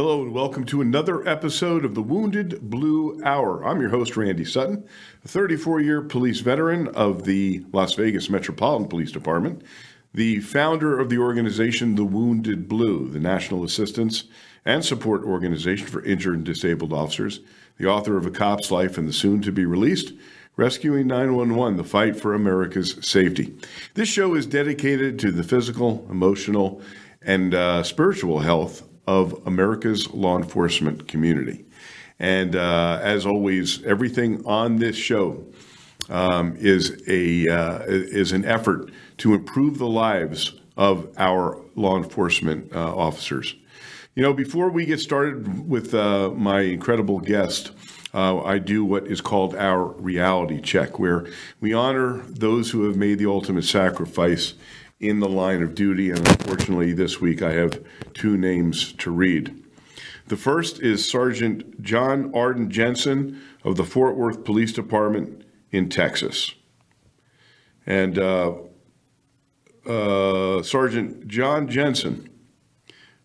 [0.00, 3.62] Hello and welcome to another episode of the Wounded Blue Hour.
[3.66, 4.82] I'm your host, Randy Sutton,
[5.22, 9.60] a 34 year police veteran of the Las Vegas Metropolitan Police Department,
[10.14, 14.24] the founder of the organization The Wounded Blue, the national assistance
[14.64, 17.40] and support organization for injured and disabled officers,
[17.76, 20.14] the author of A Cop's Life and the soon to be released
[20.56, 23.54] Rescuing 911, the fight for America's safety.
[23.92, 26.80] This show is dedicated to the physical, emotional,
[27.20, 31.64] and uh, spiritual health of America's law enforcement community.
[32.20, 35.44] And uh, as always, everything on this show
[36.08, 42.72] um, is a uh, is an effort to improve the lives of our law enforcement
[42.72, 43.56] uh, officers.
[44.14, 47.72] You know, before we get started with uh, my incredible guest,
[48.14, 51.26] uh, I do what is called our reality check, where
[51.60, 54.54] we honor those who have made the ultimate sacrifice
[55.00, 56.10] in the line of duty.
[56.10, 57.82] And unfortunately, this week I have
[58.14, 59.64] two names to read.
[60.28, 66.54] The first is Sergeant John Arden Jensen of the Fort Worth Police Department in Texas.
[67.86, 68.54] And uh,
[69.86, 72.28] uh, Sergeant John Jensen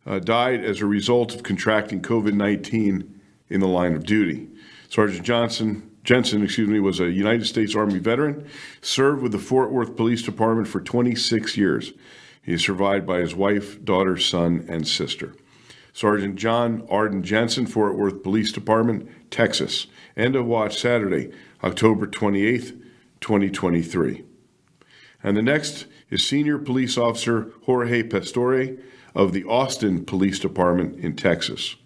[0.06, 4.48] uh, died as a result of contracting COVID 19 in the line of duty.
[4.90, 8.48] Sergeant Johnson Jensen, excuse me, was a United States Army veteran,
[8.82, 11.94] served with the Fort Worth Police Department for 26 years.
[12.44, 15.34] He is survived by his wife, daughter, son, and sister.
[15.94, 19.88] Sergeant John Arden Jensen, Fort Worth Police Department, Texas.
[20.16, 21.32] End of watch Saturday,
[21.64, 22.80] October 28th,
[23.20, 24.24] 2023.
[25.24, 28.78] And the next is Senior Police Officer Jorge Pastore
[29.16, 31.78] of the Austin Police Department in Texas.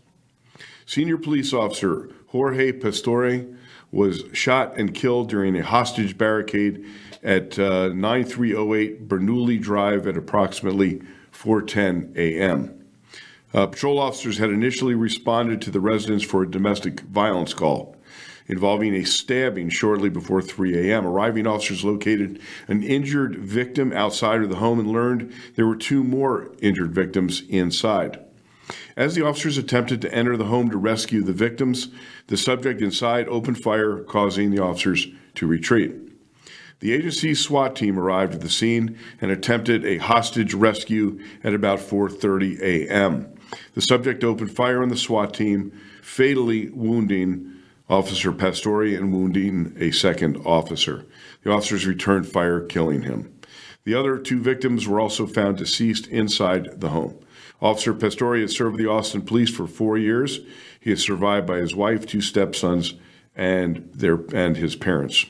[0.85, 3.45] Senior Police Officer Jorge Pastore
[3.91, 6.85] was shot and killed during a hostage barricade
[7.23, 11.01] at uh, 9308 Bernoulli Drive at approximately
[11.31, 12.75] 4:10 a.m.
[13.53, 17.95] Uh, patrol officers had initially responded to the residence for a domestic violence call
[18.49, 21.05] involving a stabbing shortly before 3 a.m.
[21.05, 26.03] Arriving officers located an injured victim outside of the home and learned there were two
[26.03, 28.19] more injured victims inside.
[28.95, 31.89] As the officers attempted to enter the home to rescue the victims,
[32.27, 35.95] the subject inside opened fire, causing the officers to retreat.
[36.79, 41.79] The agency's SWAT team arrived at the scene and attempted a hostage rescue at about
[41.79, 43.33] 4:30 a.m.
[43.73, 47.53] The subject opened fire on the SWAT team, fatally wounding
[47.89, 51.05] Officer Pastore and wounding a second officer.
[51.43, 53.33] The officers returned fire, killing him.
[53.83, 57.17] The other two victims were also found deceased inside the home.
[57.61, 60.39] Officer Pastore has served the Austin Police for four years.
[60.79, 62.93] He is survived by his wife, two stepsons,
[63.35, 65.25] and their and his parents.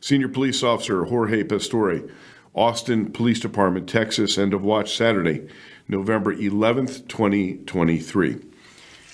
[0.00, 2.08] Senior Police Officer Jorge Pastore,
[2.54, 5.48] Austin Police Department, Texas, end of watch Saturday,
[5.88, 8.38] November 11th, 2023.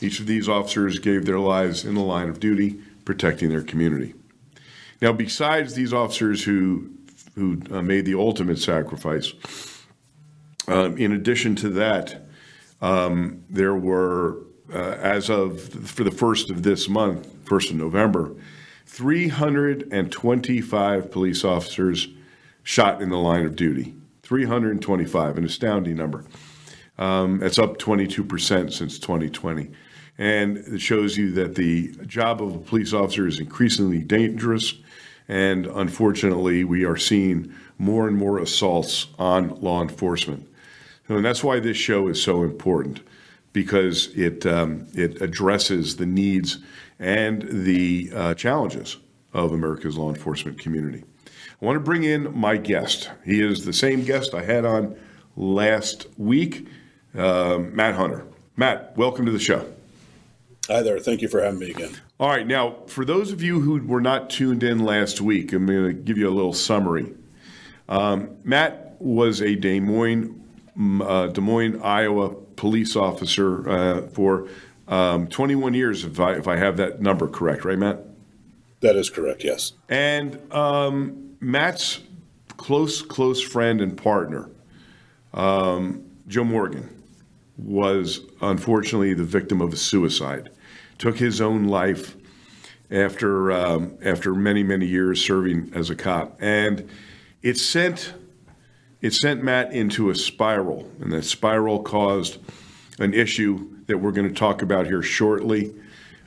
[0.01, 4.15] Each of these officers gave their lives in the line of duty, protecting their community.
[5.01, 6.91] Now, besides these officers who
[7.35, 9.33] who uh, made the ultimate sacrifice,
[10.69, 12.27] um, in addition to that,
[12.83, 18.35] um, there were, uh, as of for the first of this month, first of November,
[18.87, 22.09] 325 police officers
[22.63, 23.95] shot in the line of duty.
[24.23, 26.27] 325, an astounding number.
[26.99, 29.71] Um, it's up 22% since 2020.
[30.19, 34.75] And it shows you that the job of a police officer is increasingly dangerous.
[35.29, 40.52] And unfortunately, we are seeing more and more assaults on law enforcement.
[41.17, 43.01] And that's why this show is so important
[43.53, 46.59] because it, um, it addresses the needs
[46.99, 48.97] and the uh, challenges
[49.33, 51.05] of America's law enforcement community.
[51.27, 53.11] I want to bring in my guest.
[53.25, 54.97] He is the same guest I had on
[55.37, 56.67] last week,
[57.17, 58.27] uh, Matt Hunter.
[58.57, 59.67] Matt, welcome to the show.
[60.69, 60.99] Hi there.
[60.99, 61.91] Thank you for having me again.
[62.21, 62.47] All right.
[62.47, 65.93] Now, for those of you who were not tuned in last week, I'm going to
[65.93, 67.13] give you a little summary.
[67.89, 70.42] Um, Matt was a Des Moines
[70.79, 74.49] uh, Des Moines, Iowa police officer uh, for
[74.89, 78.01] um, 21 years, if I, if I have that number correct, right, Matt?
[78.81, 79.73] That is correct, yes.
[79.89, 82.01] And um, Matt's
[82.57, 84.51] close, close friend and partner,
[85.35, 87.03] um, Joe Morgan,
[87.57, 90.51] was unfortunately the victim of a suicide.
[90.99, 92.17] Took his own life
[92.91, 96.89] after um, after many many years serving as a cop, and
[97.43, 98.15] it sent
[99.03, 102.39] it sent Matt into a spiral, and that spiral caused
[102.99, 105.75] an issue that we're going to talk about here shortly.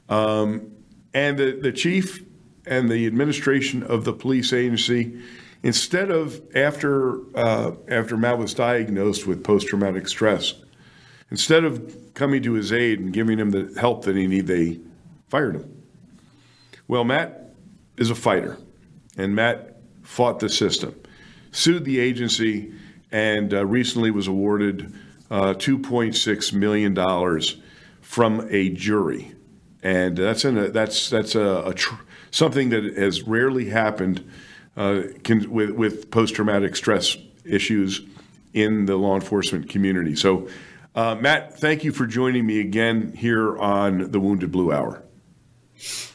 [0.10, 0.72] Um,
[1.14, 2.24] and the, the chief
[2.68, 5.20] and the administration of the police agency,
[5.64, 10.54] instead of after uh, after Matt was diagnosed with post traumatic stress,
[11.32, 14.80] Instead of coming to his aid and giving him the help that he needed, they
[15.28, 15.84] fired him.
[16.88, 17.54] Well, Matt
[17.98, 18.58] is a fighter,
[19.18, 20.96] and Matt fought the system,
[21.56, 22.74] sued the agency,
[23.12, 24.94] and uh, recently was awarded
[25.32, 27.42] uh, $2.6 million
[28.02, 29.34] from a jury.
[29.82, 31.96] And that's, that's, that's a, a tr-
[32.32, 34.30] something that has rarely happened
[34.76, 38.02] uh, can, with, with post traumatic stress issues
[38.54, 40.16] in the law enforcement community.
[40.16, 40.50] So,
[40.94, 45.04] uh, Matt, thank you for joining me again here on the Wounded Blue Hour.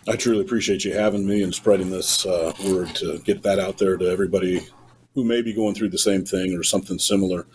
[0.09, 3.79] I truly appreciate you having me and spreading this uh, word to get that out
[3.79, 4.67] there to everybody
[5.15, 7.47] who may be going through the same thing or something similar.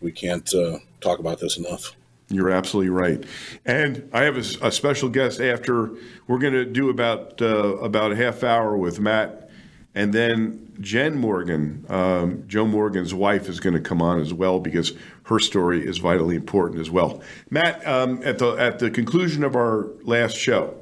[0.00, 1.94] We can't uh, talk about this enough.
[2.28, 3.22] You're absolutely right.
[3.66, 5.90] And I have a, a special guest after.
[6.26, 9.50] We're going to do about uh, about a half hour with Matt,
[9.94, 14.58] and then Jen Morgan, um, Joe Morgan's wife, is going to come on as well
[14.58, 14.94] because
[15.24, 17.22] her story is vitally important as well.
[17.50, 20.74] Matt, um, at the at the conclusion of our last show,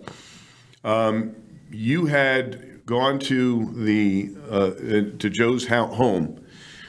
[0.84, 1.34] um,
[1.70, 4.70] you had gone to the uh,
[5.20, 6.44] to Joe's home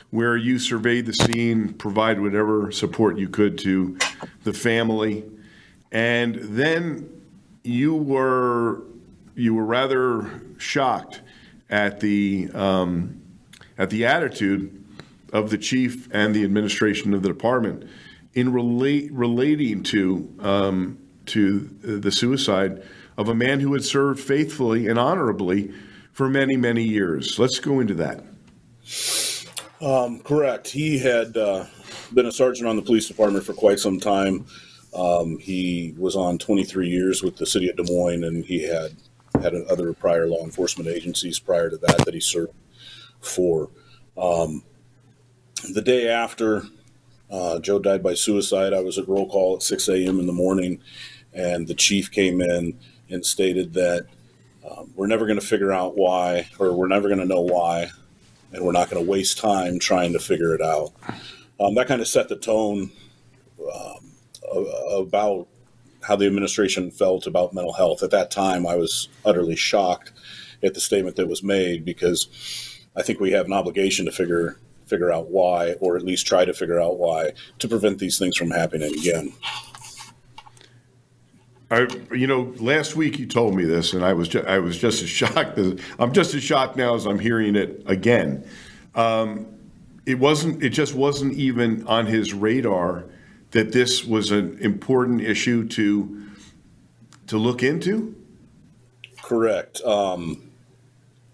[0.10, 3.98] where you surveyed the scene, provided whatever support you could to
[4.44, 5.24] the family,
[5.92, 7.08] and then
[7.64, 8.82] you were
[9.36, 11.22] you were rather shocked
[11.70, 13.22] at the um,
[13.78, 14.84] at the attitude
[15.32, 17.88] of the chief and the administration of the department
[18.34, 20.98] in relate, relating to um,
[21.28, 22.82] to the suicide
[23.20, 25.72] of a man who had served faithfully and honorably
[26.14, 27.40] for many many years.
[27.40, 28.24] Let's go into that.
[29.82, 30.68] Um, correct.
[30.68, 31.66] He had uh,
[32.14, 34.46] been a sergeant on the police department for quite some time.
[34.94, 38.92] Um, he was on 23 years with the city of Des Moines, and he had
[39.42, 42.54] had other prior law enforcement agencies prior to that that he served
[43.22, 43.70] for.
[44.18, 44.64] Um,
[45.74, 46.64] the day after
[47.30, 50.20] uh, Joe died by suicide, I was at roll call at 6 a.m.
[50.20, 50.80] in the morning,
[51.34, 52.78] and the chief came in
[53.10, 54.08] and stated that
[54.70, 57.90] um, we're never going to figure out why, or we're never going to know why
[58.54, 60.92] and we're not going to waste time trying to figure it out.
[61.60, 62.92] Um, that kind of set the tone
[63.60, 64.12] um,
[64.92, 65.48] about
[66.04, 68.04] how the administration felt about mental health.
[68.04, 70.12] At that time, I was utterly shocked
[70.64, 72.28] at the statement that was made because
[72.96, 76.44] I think we have an obligation to figure figure out why, or at least try
[76.44, 79.32] to figure out why, to prevent these things from happening again.
[81.72, 84.78] I, you know, last week you told me this, and I was ju- I was
[84.78, 88.46] just as shocked as I'm just as shocked now as I'm hearing it again.
[88.94, 89.48] Um,
[90.06, 90.62] it wasn't.
[90.62, 93.06] It just wasn't even on his radar
[93.52, 96.30] that this was an important issue to
[97.28, 98.16] to look into.
[99.22, 99.82] Correct.
[99.82, 100.52] Um,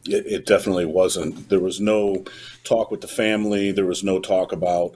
[0.05, 1.49] it, it, definitely wasn't.
[1.49, 2.25] There was no
[2.63, 3.71] talk with the family.
[3.71, 4.93] There was no talk about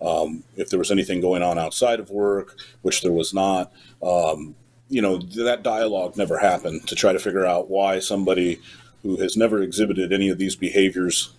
[0.00, 3.72] um, if there was anything going on outside of work, which there was not.
[4.00, 4.54] Um,
[4.88, 8.60] you know that dialogue never happened to try to figure out why somebody
[9.02, 11.34] who has never exhibited any of these behaviors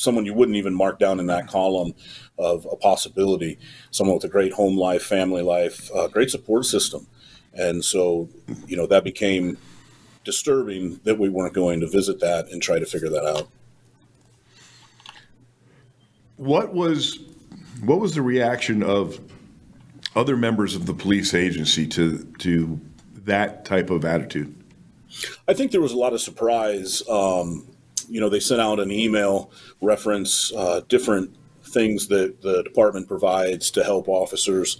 [0.00, 1.94] someone you wouldn't even mark down in that column
[2.38, 3.58] of a possibility
[3.90, 7.06] someone with a great home life family life great support system.
[7.52, 8.28] And so
[8.66, 9.58] you know that became
[10.24, 13.48] disturbing that we weren't going to visit that and try to figure that out.
[16.36, 17.18] What was
[17.82, 19.20] what was the reaction of
[20.16, 22.80] other members of the police agency to to
[23.24, 24.54] that type of attitude?
[25.48, 27.02] I think there was a lot of surprise.
[27.08, 27.66] Um,
[28.08, 29.50] you know, they sent out an email
[29.80, 34.78] reference uh, different things that the department provides to help officers.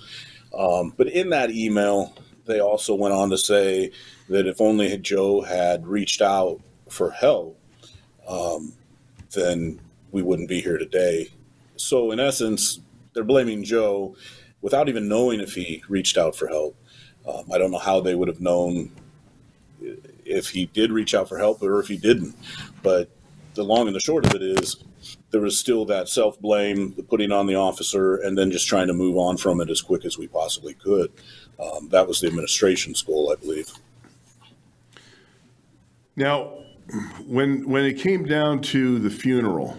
[0.56, 2.14] Um, but in that email,
[2.46, 3.92] they also went on to say
[4.28, 7.58] that if only Joe had reached out for help,
[8.28, 8.72] um,
[9.32, 11.28] then we wouldn't be here today.
[11.76, 12.80] So, in essence,
[13.12, 14.16] they're blaming Joe
[14.62, 16.76] without even knowing if he reached out for help.
[17.26, 18.90] Um, I don't know how they would have known
[20.24, 22.34] if he did reach out for help or if he didn't.
[22.82, 23.10] But
[23.54, 24.76] the long and the short of it is
[25.30, 28.86] there was still that self blame, the putting on the officer, and then just trying
[28.88, 31.10] to move on from it as quick as we possibly could.
[31.58, 33.70] Um, that was the administration's goal, I believe.
[36.16, 36.58] Now,
[37.26, 39.76] when when it came down to the funeral,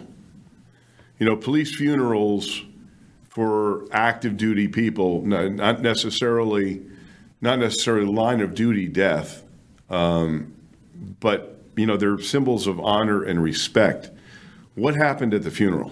[1.20, 2.64] you know, police funerals
[3.32, 6.82] for active duty people, not necessarily
[7.40, 9.44] not necessarily line of duty death,
[9.90, 10.54] um,
[11.20, 14.12] but you know they're symbols of honor and respect.
[14.76, 15.92] What happened at the funeral?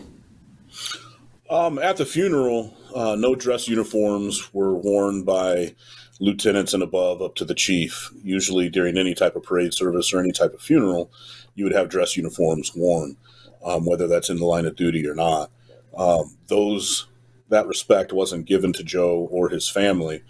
[1.49, 5.75] Um, at the funeral, uh, no dress uniforms were worn by
[6.19, 8.11] lieutenants and above up to the chief.
[8.21, 11.09] Usually, during any type of parade service or any type of funeral,
[11.55, 13.15] you would have dress uniforms worn,
[13.63, 15.49] um, whether that's in the line of duty or not.
[15.97, 17.07] Um, those
[17.49, 20.23] that respect wasn't given to Joe or his family.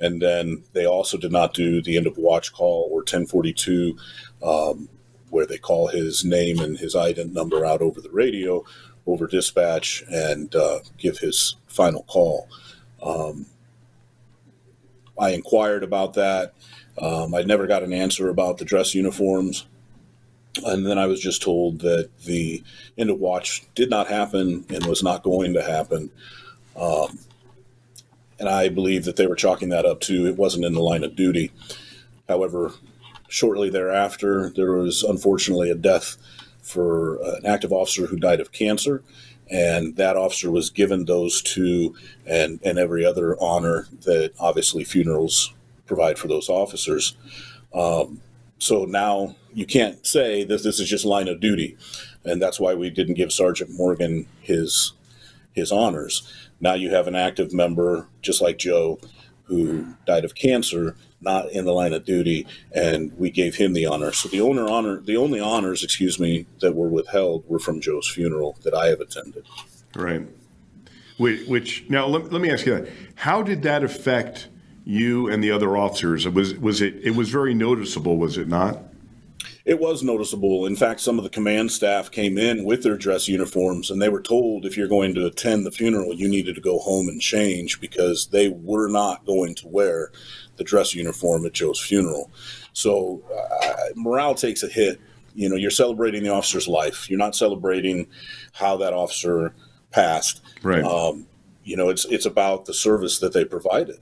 [0.00, 3.96] And then they also did not do the end of watch call or 1042,
[4.42, 4.88] um,
[5.30, 8.64] where they call his name and his ident number out over the radio,
[9.06, 12.48] over dispatch, and uh, give his final call.
[13.02, 13.46] Um,
[15.18, 16.54] I inquired about that.
[16.98, 19.66] Um, I never got an answer about the dress uniforms.
[20.64, 22.62] And then I was just told that the
[22.96, 26.10] end of watch did not happen and was not going to happen.
[26.76, 27.18] Um,
[28.38, 31.04] and I believe that they were chalking that up to it wasn't in the line
[31.04, 31.52] of duty.
[32.28, 32.72] However,
[33.28, 36.16] shortly thereafter, there was unfortunately a death
[36.62, 39.02] for an active officer who died of cancer,
[39.50, 41.94] and that officer was given those two
[42.26, 45.52] and, and every other honor that obviously funerals
[45.86, 47.16] provide for those officers.
[47.74, 48.20] Um,
[48.58, 51.76] so now you can't say that this is just line of duty,
[52.24, 54.92] and that's why we didn't give Sergeant Morgan his
[55.54, 56.30] his honors.
[56.60, 58.98] Now you have an active member, just like Joe,
[59.44, 63.86] who died of cancer, not in the line of duty, and we gave him the
[63.86, 64.12] honor.
[64.12, 68.08] So the owner honor, the only honors, excuse me, that were withheld were from Joe's
[68.08, 69.46] funeral that I have attended.
[69.94, 70.26] Right.
[71.18, 74.48] Which, which now let, let me ask you that: How did that affect
[74.84, 76.26] you and the other officers?
[76.28, 76.96] Was was it?
[77.02, 78.78] It was very noticeable, was it not?
[79.64, 80.66] It was noticeable.
[80.66, 84.10] In fact, some of the command staff came in with their dress uniforms, and they
[84.10, 87.20] were told if you're going to attend the funeral, you needed to go home and
[87.20, 90.12] change because they were not going to wear
[90.56, 92.30] the dress uniform at Joe's funeral.
[92.74, 93.22] So
[93.62, 95.00] uh, morale takes a hit.
[95.34, 97.08] You know, you're celebrating the officer's life.
[97.08, 98.06] You're not celebrating
[98.52, 99.54] how that officer
[99.90, 100.42] passed.
[100.62, 100.84] Right.
[100.84, 101.26] Um,
[101.64, 103.98] you know, it's it's about the service that they provided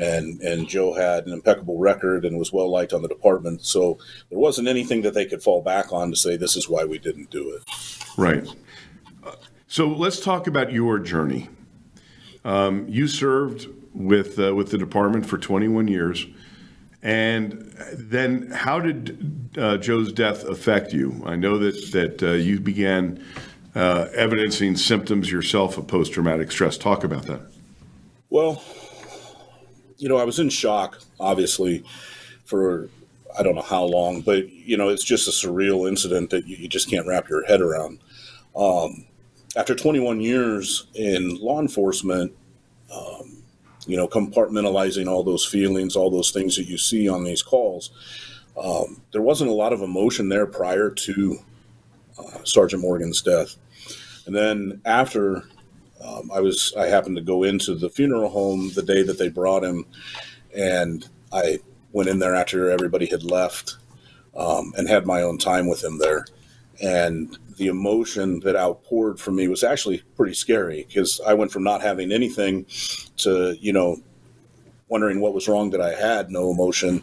[0.00, 3.62] and and Joe had an impeccable record and was well liked on the department.
[3.62, 3.98] So
[4.30, 6.98] there wasn't anything that they could fall back on to say this is why we
[6.98, 7.62] didn't do it.
[8.16, 8.48] Right.
[9.66, 11.48] So let's talk about your journey.
[12.44, 16.26] Um, you served with uh, with the department for 21 years,
[17.02, 17.52] and
[17.92, 21.22] then how did uh, Joe's death affect you?
[21.26, 23.22] I know that that uh, you began
[23.74, 26.78] uh, evidencing symptoms yourself of post traumatic stress.
[26.78, 27.42] Talk about that.
[28.30, 28.62] Well,
[30.00, 31.84] you know, I was in shock, obviously,
[32.44, 32.88] for
[33.38, 36.56] I don't know how long, but you know, it's just a surreal incident that you,
[36.56, 38.00] you just can't wrap your head around.
[38.56, 39.06] Um,
[39.56, 42.32] after 21 years in law enforcement,
[42.92, 43.42] um,
[43.86, 47.90] you know, compartmentalizing all those feelings, all those things that you see on these calls,
[48.56, 51.38] um, there wasn't a lot of emotion there prior to
[52.18, 53.56] uh, Sergeant Morgan's death.
[54.26, 55.44] And then after
[56.04, 59.28] um, I was I happened to go into the funeral home the day that they
[59.28, 59.84] brought him,
[60.56, 61.58] and I
[61.92, 63.76] went in there after everybody had left,
[64.36, 66.24] um, and had my own time with him there.
[66.82, 71.62] And the emotion that outpoured from me was actually pretty scary because I went from
[71.62, 72.66] not having anything
[73.18, 73.98] to you know
[74.88, 77.02] wondering what was wrong that I had no emotion.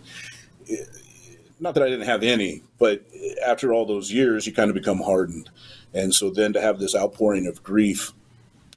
[1.60, 3.04] Not that I didn't have any, but
[3.46, 5.50] after all those years, you kind of become hardened.
[5.94, 8.12] And so then to have this outpouring of grief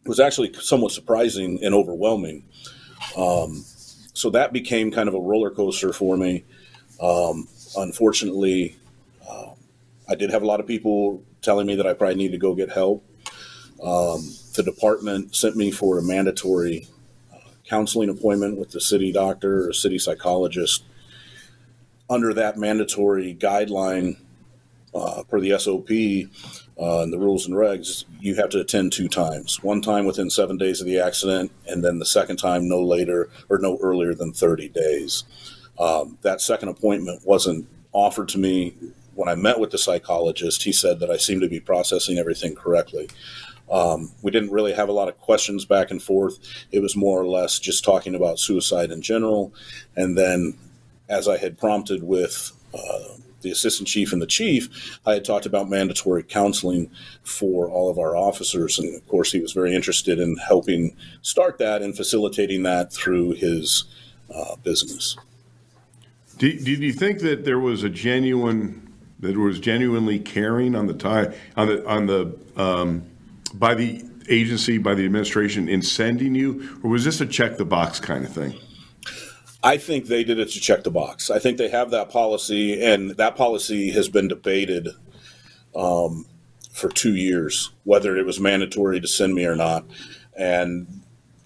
[0.05, 2.45] was actually somewhat surprising and overwhelming.
[3.17, 3.65] Um,
[4.15, 6.45] so that became kind of a roller coaster for me.
[7.01, 8.77] Um, unfortunately,
[9.29, 9.53] uh,
[10.09, 12.55] I did have a lot of people telling me that I probably need to go
[12.55, 13.05] get help.
[13.83, 16.87] Um, the department sent me for a mandatory
[17.33, 20.85] uh, counseling appointment with the city doctor or city psychologist.
[22.11, 24.19] Under that mandatory guideline,
[24.95, 25.89] uh, per the SOP,
[26.81, 29.63] uh, and the rules and regs, you have to attend two times.
[29.63, 33.29] One time within seven days of the accident, and then the second time no later
[33.51, 35.25] or no earlier than 30 days.
[35.79, 38.75] Um, that second appointment wasn't offered to me
[39.15, 40.63] when I met with the psychologist.
[40.63, 43.11] He said that I seemed to be processing everything correctly.
[43.71, 46.39] Um, we didn't really have a lot of questions back and forth.
[46.73, 49.53] It was more or less just talking about suicide in general.
[49.97, 50.59] And then,
[51.09, 55.47] as I had prompted with uh, the assistant chief and the chief, I had talked
[55.47, 56.91] about mandatory counseling
[57.23, 58.79] for all of our officers.
[58.79, 63.33] And of course, he was very interested in helping start that and facilitating that through
[63.33, 63.85] his
[64.35, 65.17] uh, business.
[66.39, 70.95] Did, did you think that there was a genuine, that was genuinely caring on the
[70.95, 73.03] tie, on the, on the, um,
[73.55, 77.65] by the agency, by the administration in sending you, or was this a check the
[77.65, 78.55] box kind of thing?
[79.63, 81.31] I think they did it to check the box.
[81.31, 84.89] I think they have that policy, and that policy has been debated
[85.75, 86.27] um,
[86.73, 89.85] for two years, whether it was mandatory to send me or not.
[90.35, 91.03] And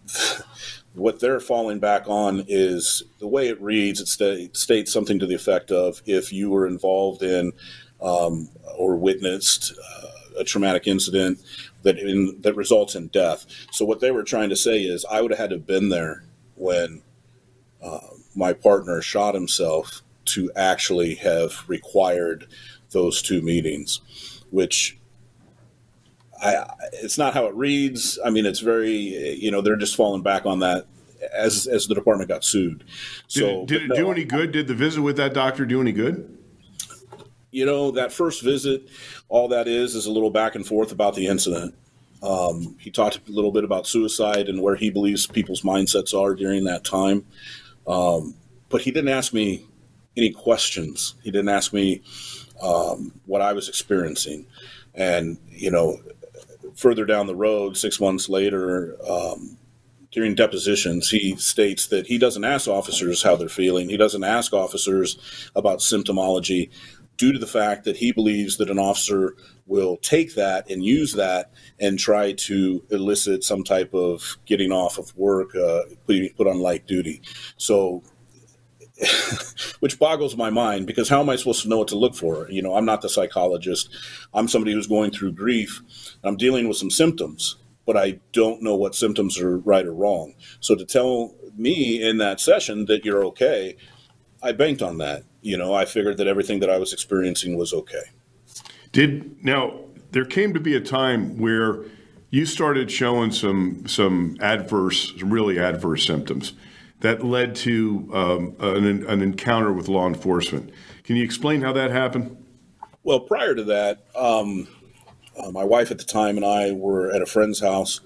[0.95, 4.01] what they're falling back on is the way it reads.
[4.01, 7.53] It st- states something to the effect of if you were involved in
[8.01, 11.41] um, or witnessed uh, a traumatic incident
[11.83, 13.47] that in, that results in death.
[13.73, 15.89] So what they were trying to say is, I would have had to have been
[15.89, 17.03] there when
[17.85, 17.99] uh,
[18.35, 22.47] my partner shot himself to actually have required
[22.91, 24.01] those two meetings,
[24.51, 24.99] which
[26.43, 26.65] I,
[26.95, 28.19] it's not how it reads.
[28.25, 30.87] I mean, it's very, you know, they're just falling back on that
[31.33, 32.85] as as the department got sued.
[33.29, 34.53] So did, did it do any good?
[34.53, 36.39] Did the visit with that doctor do any good?
[37.51, 38.89] You know, that first visit,
[39.29, 41.75] all that is is a little back and forth about the incident.
[42.23, 46.35] Um, he talked a little bit about suicide and where he believes people's mindsets are
[46.35, 47.27] during that time.
[47.87, 48.35] Um,
[48.69, 49.67] but he didn't ask me
[50.17, 51.15] any questions.
[51.23, 52.03] He didn't ask me
[52.63, 54.47] um, what I was experiencing.
[54.95, 55.99] And, you know,
[56.75, 59.59] further down the road, six months later, um,
[60.13, 63.89] during depositions, he states that he doesn't ask officers how they're feeling.
[63.89, 65.19] He doesn't ask officers
[65.57, 66.71] about symptomology
[67.17, 71.13] due to the fact that he believes that an officer will take that and use
[71.15, 75.81] that and try to elicit some type of getting off of work, uh,
[76.37, 77.23] put on light duty.
[77.57, 78.03] So
[79.81, 82.49] which boggles my mind because how am I supposed to know what to look for?
[82.51, 83.89] You know, I'm not the psychologist.
[84.33, 85.83] I'm somebody who's going through grief.
[86.23, 87.57] I'm dealing with some symptoms,
[87.87, 90.35] but I don't know what symptoms are right or wrong.
[90.61, 93.77] So to tell me in that session that you're okay,
[94.43, 95.25] I banked on that.
[95.45, 98.05] You know, I figured that everything that I was experiencing was okay.
[98.93, 99.79] Did now
[100.13, 101.85] there came to be a time where
[102.31, 106.55] you started showing some some adverse, really adverse symptoms
[107.01, 110.71] that led to um, an, an, encounter with law enforcement.
[111.03, 112.43] Can you explain how that happened?
[113.03, 114.67] Well, prior to that, um,
[115.39, 118.01] uh, my wife at the time and I were at a friend's house,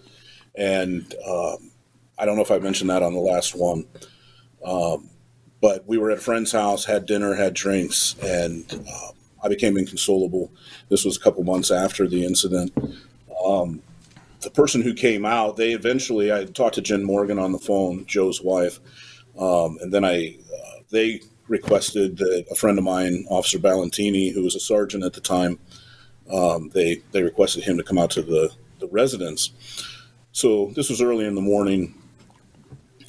[0.57, 1.71] and um,
[2.19, 3.87] I don't know if I mentioned that on the last one,
[4.65, 5.09] um,
[5.61, 9.77] but we were at a friend's house, had dinner, had drinks, and uh, I became
[9.77, 10.51] inconsolable.
[10.89, 12.73] This was a couple months after the incident.
[13.45, 13.83] Um,
[14.41, 18.07] the person who came out, they eventually, I talked to Jen Morgan on the phone,
[18.07, 18.79] Joe's wife,
[19.39, 24.45] um, and then I, uh, they requested that a friend of mine, Officer Ballantini, who
[24.45, 25.59] was a sergeant at the time,
[26.33, 29.51] um, they they requested him to come out to the the residence.
[30.33, 31.95] So this was early in the morning.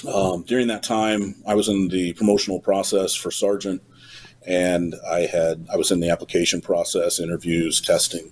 [0.07, 3.81] Um, during that time, I was in the promotional process for sergeant,
[4.47, 8.31] and I had I was in the application process, interviews, testing.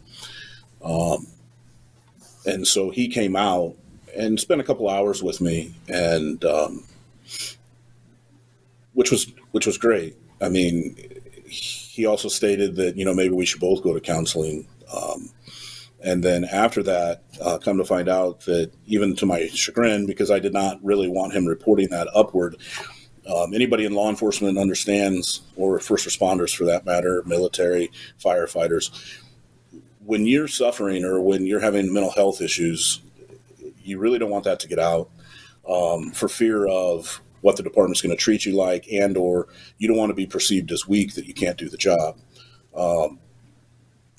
[0.84, 1.27] Um,
[2.45, 3.75] and so he came out
[4.15, 6.86] and spent a couple hours with me, and um,
[8.93, 10.15] which was which was great.
[10.41, 10.95] I mean,
[11.45, 14.67] he also stated that you know maybe we should both go to counseling.
[14.93, 15.30] Um,
[16.08, 20.32] and then after that, uh, come to find out that even to my chagrin, because
[20.32, 22.56] I did not really want him reporting that upward,
[23.30, 27.91] um, anybody in law enforcement understands, or first responders for that matter, military,
[28.24, 28.89] firefighters,
[30.06, 33.02] when you're suffering or when you're having mental health issues,
[33.84, 35.10] you really don't want that to get out
[35.70, 39.89] um, for fear of what the department's going to treat you like, and or you
[39.89, 42.17] don't want to be perceived as weak that you can't do the job.
[42.74, 43.20] Um,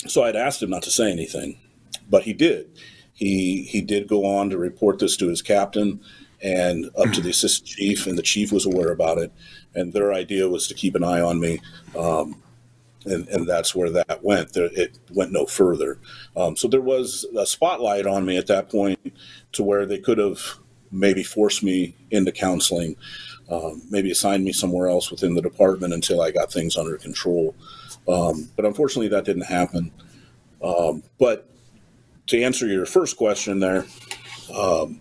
[0.07, 1.59] so I'd asked him not to say anything,
[2.09, 2.71] but he did.
[3.13, 6.01] He he did go on to report this to his captain
[6.41, 9.33] and up to the assistant chief, and the chief was aware about it.
[9.75, 11.61] And their idea was to keep an eye on me.
[11.97, 12.41] Um,
[13.05, 14.53] and, and that's where that went.
[14.53, 15.99] There, it went no further.
[16.37, 18.99] Um, so there was a spotlight on me at that point
[19.53, 20.41] to where they could have
[20.91, 22.97] maybe forced me into counseling,
[23.51, 27.55] um, maybe assigned me somewhere else within the department until I got things under control.
[28.07, 29.91] Um, but unfortunately, that didn't happen.
[30.63, 31.49] Um, but
[32.29, 33.85] to answer your first question there,
[34.55, 35.01] um,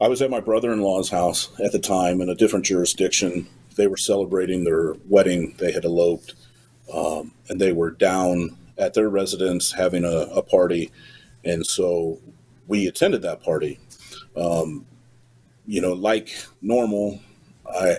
[0.00, 3.46] I was at my brother in law's house at the time in a different jurisdiction.
[3.76, 6.34] They were celebrating their wedding, they had eloped
[6.92, 10.90] um, and they were down at their residence having a, a, party,
[11.44, 12.18] and so
[12.66, 13.78] we attended that party.
[14.36, 14.86] Um,
[15.66, 17.20] you know, like normal,
[17.66, 17.96] I,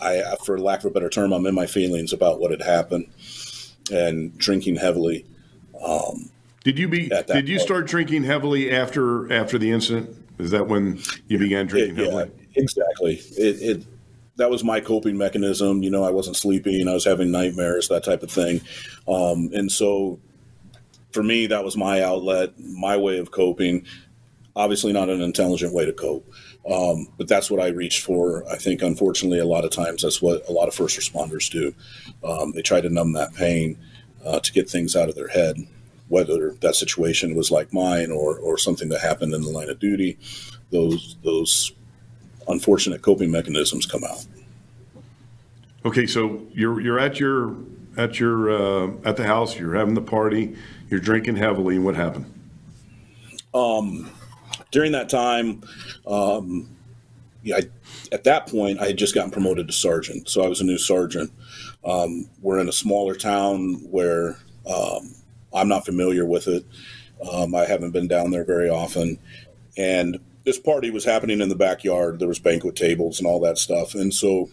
[0.00, 2.62] I, I, for lack of a better term, I'm in my feelings about what had
[2.62, 3.06] happened,
[3.92, 5.24] and drinking heavily.
[5.82, 6.30] Um,
[6.68, 7.08] did you be?
[7.08, 7.66] Did you point.
[7.66, 10.14] start drinking heavily after after the incident?
[10.38, 12.30] Is that when you began drinking it, heavily?
[12.52, 13.14] Yeah, exactly.
[13.14, 13.86] It, it
[14.36, 15.82] that was my coping mechanism.
[15.82, 18.60] You know, I wasn't sleeping, I was having nightmares, that type of thing.
[19.08, 20.20] Um, and so
[21.10, 23.86] for me, that was my outlet, my way of coping.
[24.54, 26.30] Obviously, not an intelligent way to cope,
[26.70, 28.46] um, but that's what I reached for.
[28.50, 31.72] I think, unfortunately, a lot of times that's what a lot of first responders do.
[32.22, 33.78] Um, they try to numb that pain
[34.26, 35.56] uh, to get things out of their head,
[36.08, 39.78] whether that situation was like mine or, or something that happened in the line of
[39.78, 40.18] duty.
[40.70, 41.72] Those those
[42.48, 44.26] unfortunate coping mechanisms come out.
[45.84, 47.54] Okay, so you're you're at your
[47.96, 49.58] at your uh, at the house.
[49.58, 50.56] You're having the party.
[50.90, 51.76] You're drinking heavily.
[51.76, 52.32] And what happened?
[53.54, 54.10] Um,
[54.70, 55.62] during that time,
[56.06, 56.68] um,
[57.42, 57.62] yeah, I,
[58.12, 60.78] at that point, I had just gotten promoted to sergeant, so I was a new
[60.78, 61.30] sergeant.
[61.84, 65.14] Um, we're in a smaller town where um,
[65.52, 66.64] I'm not familiar with it.
[67.32, 69.18] Um, I haven't been down there very often,
[69.76, 72.18] and this party was happening in the backyard.
[72.18, 74.50] There was banquet tables and all that stuff, and so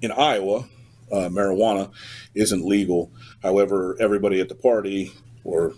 [0.00, 0.66] in Iowa,
[1.10, 1.90] uh, marijuana
[2.34, 3.10] isn't legal.
[3.42, 5.12] However, everybody at the party,
[5.44, 5.74] or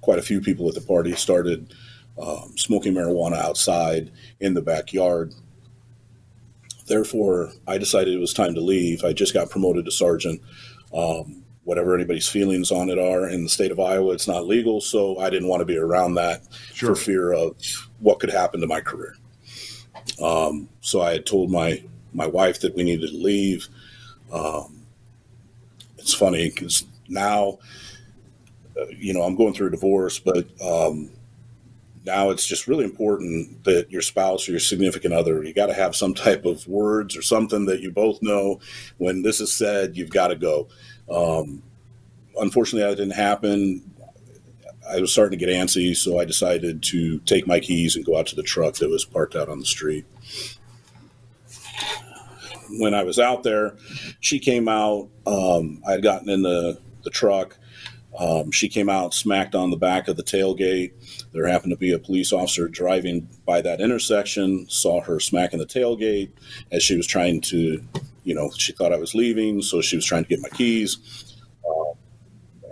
[0.00, 1.74] quite a few people at the party, started
[2.20, 5.34] um, smoking marijuana outside in the backyard.
[6.86, 9.04] Therefore, I decided it was time to leave.
[9.04, 10.40] I just got promoted to sergeant.
[10.94, 14.80] Um, whatever anybody's feelings on it are in the state of Iowa, it's not legal.
[14.80, 16.94] So I didn't want to be around that sure.
[16.94, 17.56] for fear of
[17.98, 19.16] what could happen to my career.
[20.22, 23.68] Um, so I had told my my wife that we needed to leave.
[24.32, 24.86] Um,
[25.98, 27.58] it's funny because now,
[28.80, 31.10] uh, you know, I'm going through a divorce, but um,
[32.04, 35.74] now it's just really important that your spouse or your significant other, you got to
[35.74, 38.60] have some type of words or something that you both know
[38.98, 40.68] when this is said, you've got to go.
[41.10, 41.62] Um,
[42.38, 43.82] unfortunately, that didn't happen.
[44.88, 48.16] I was starting to get antsy, so I decided to take my keys and go
[48.16, 50.04] out to the truck that was parked out on the street.
[52.78, 53.76] When I was out there,
[54.20, 55.08] she came out.
[55.26, 57.56] Um, I had gotten in the, the truck.
[58.18, 60.92] Um, she came out, smacked on the back of the tailgate.
[61.32, 65.66] There happened to be a police officer driving by that intersection, saw her smacking the
[65.66, 66.30] tailgate
[66.72, 67.84] as she was trying to,
[68.26, 70.98] you know, she thought I was leaving, so she was trying to get my keys.
[71.64, 71.92] Uh,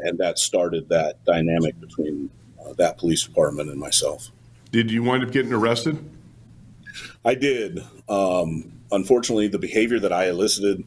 [0.00, 2.28] and that started that dynamic between
[2.60, 4.32] uh, that police department and myself.
[4.72, 6.10] Did you wind up getting arrested?
[7.24, 7.84] I did.
[8.08, 10.82] Um, unfortunately, the behavior that I elicited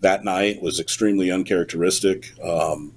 [0.00, 2.34] that night was extremely uncharacteristic.
[2.42, 2.94] Um,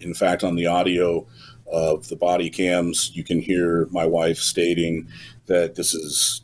[0.00, 1.24] in fact, on the audio
[1.72, 5.06] of the body cams, you can hear my wife stating
[5.46, 6.42] that this is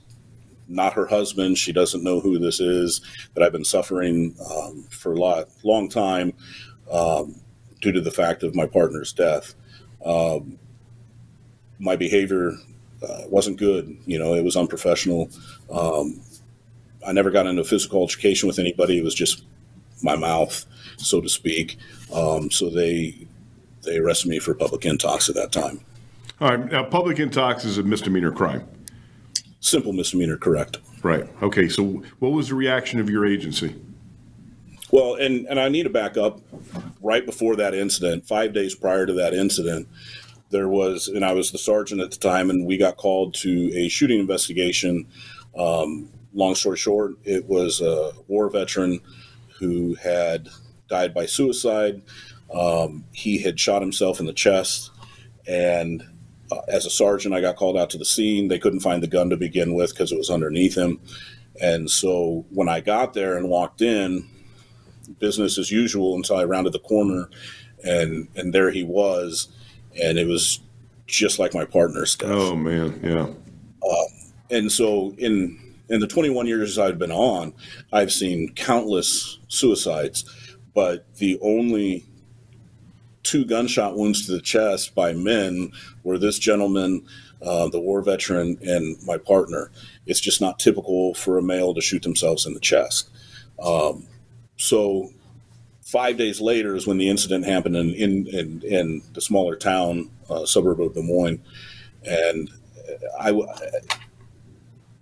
[0.70, 1.58] not her husband.
[1.58, 3.00] She doesn't know who this is.
[3.34, 6.32] That I've been suffering um, for a lot, long time
[6.90, 7.40] um,
[7.80, 9.54] due to the fact of my partner's death.
[10.04, 10.58] Um,
[11.78, 12.52] my behavior
[13.02, 13.96] uh, wasn't good.
[14.06, 15.30] You know, it was unprofessional.
[15.70, 16.20] Um,
[17.06, 18.98] I never got into physical altercation with anybody.
[18.98, 19.44] It was just
[20.02, 20.64] my mouth,
[20.98, 21.78] so to speak.
[22.14, 23.26] Um, so they
[23.82, 25.80] they arrested me for public intox at that time.
[26.40, 26.70] All right.
[26.70, 28.66] Now, public intox is a misdemeanor crime.
[29.60, 30.78] Simple misdemeanor, correct.
[31.02, 31.28] Right.
[31.42, 31.68] Okay.
[31.68, 33.74] So, what was the reaction of your agency?
[34.90, 36.40] Well, and, and I need to back up.
[37.02, 39.88] Right before that incident, five days prior to that incident,
[40.50, 43.72] there was, and I was the sergeant at the time, and we got called to
[43.74, 45.06] a shooting investigation.
[45.56, 49.00] Um, long story short, it was a war veteran
[49.58, 50.48] who had
[50.88, 52.02] died by suicide.
[52.52, 54.90] Um, he had shot himself in the chest,
[55.46, 56.02] and
[56.50, 58.48] uh, as a sergeant, I got called out to the scene.
[58.48, 61.00] They couldn't find the gun to begin with because it was underneath him.
[61.60, 64.28] And so when I got there and walked in,
[65.18, 67.28] business as usual until I rounded the corner,
[67.84, 69.48] and and there he was,
[70.00, 70.60] and it was
[71.06, 72.30] just like my partner's death.
[72.30, 73.22] Oh man, yeah.
[73.22, 74.06] Um,
[74.50, 75.58] and so in
[75.88, 77.52] in the 21 years I've been on,
[77.92, 80.24] I've seen countless suicides,
[80.74, 82.06] but the only
[83.22, 85.72] two gunshot wounds to the chest by men
[86.04, 87.04] were this gentleman,
[87.42, 89.70] uh, the war veteran, and my partner.
[90.06, 93.10] It's just not typical for a male to shoot themselves in the chest.
[93.62, 94.06] Um,
[94.56, 95.10] so,
[95.82, 100.10] five days later is when the incident happened in in, in, in the smaller town
[100.28, 101.42] uh, suburb of Des Moines,
[102.04, 102.50] and
[103.18, 103.32] I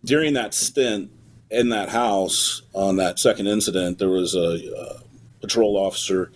[0.04, 1.10] during that stint
[1.50, 5.02] in that house on that second incident, there was a, a
[5.40, 6.30] patrol officer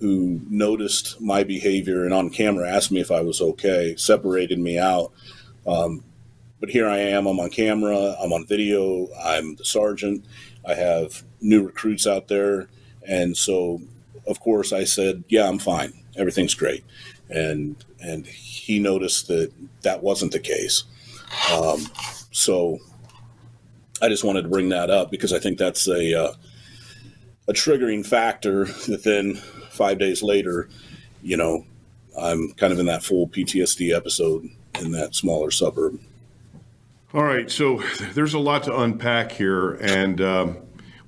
[0.00, 4.78] who noticed my behavior and on camera asked me if I was okay, separated me
[4.78, 5.12] out.
[5.66, 6.04] Um,
[6.60, 10.24] but here I am, I'm on camera, I'm on video, I'm the sergeant,
[10.66, 12.68] I have new recruits out there.
[13.06, 13.80] And so,
[14.26, 16.84] of course, I said, Yeah, I'm fine, everything's great.
[17.28, 20.84] And, and he noticed that that wasn't the case.
[21.52, 21.86] Um,
[22.32, 22.78] so
[24.00, 26.32] I just wanted to bring that up because I think that's a, uh,
[27.48, 29.40] a triggering factor that then
[29.78, 30.68] five days later,
[31.22, 31.64] you know,
[32.20, 36.00] I'm kind of in that full PTSD episode in that smaller suburb.
[37.14, 40.58] All right, so there's a lot to unpack here, and um,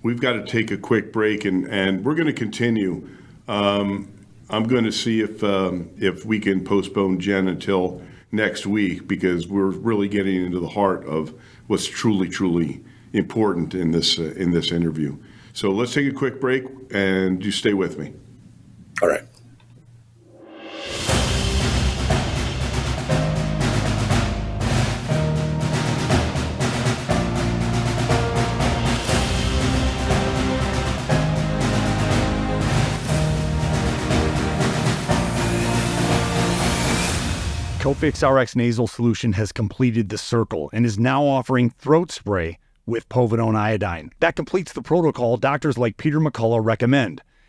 [0.02, 3.06] we've got to take a quick break, and, and we're going to continue.
[3.48, 4.10] Um,
[4.48, 8.02] I'm going to see if um, if we can postpone Jen until
[8.32, 11.34] next week because we're really getting into the heart of
[11.66, 15.18] what's truly, truly important in this uh, in this interview.
[15.52, 18.14] So let's take a quick break, and you stay with me.
[19.02, 19.24] All right.
[37.80, 43.08] Cofix RX nasal solution has completed the circle and is now offering throat spray with
[43.08, 44.10] povidone iodine.
[44.20, 47.22] That completes the protocol doctors like Peter McCullough recommend.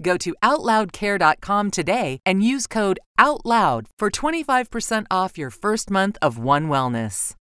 [0.00, 6.38] Go to OutLoudCare.com today and use code OUTLOUD for 25% off your first month of
[6.38, 7.34] One Wellness.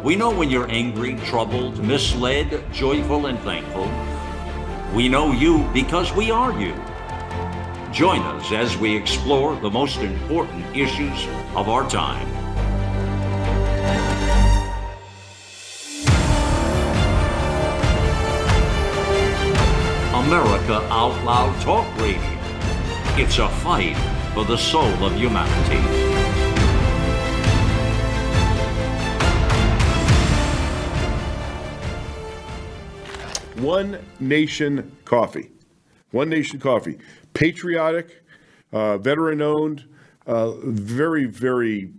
[0.03, 3.89] We know when you're angry, troubled, misled, joyful, and thankful.
[4.93, 6.75] We know you because we are you.
[7.97, 12.27] Join us as we explore the most important issues of our time.
[20.13, 22.21] America Out Loud Talk Radio.
[23.19, 23.97] It's a fight
[24.35, 25.81] for the soul of humanity.
[33.59, 35.49] One Nation Coffee.
[36.11, 36.99] One Nation Coffee.
[37.37, 38.23] Patriotic,
[38.73, 39.85] uh, veteran owned,
[40.25, 41.91] uh, very, very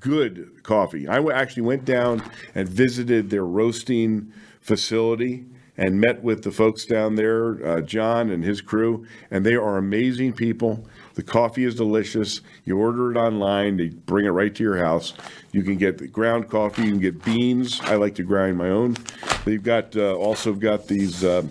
[0.00, 1.06] good coffee.
[1.06, 2.22] I actually went down
[2.54, 4.32] and visited their roasting
[4.62, 5.44] facility
[5.76, 9.76] and met with the folks down there, uh, John and his crew, and they are
[9.76, 10.86] amazing people.
[11.12, 12.40] The coffee is delicious.
[12.64, 15.12] You order it online, they bring it right to your house.
[15.52, 17.82] You can get ground coffee, you can get beans.
[17.82, 18.96] I like to grind my own.
[19.44, 21.42] They've got uh, also got these, uh,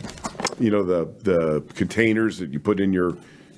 [0.60, 3.16] you know, the the containers that you put in your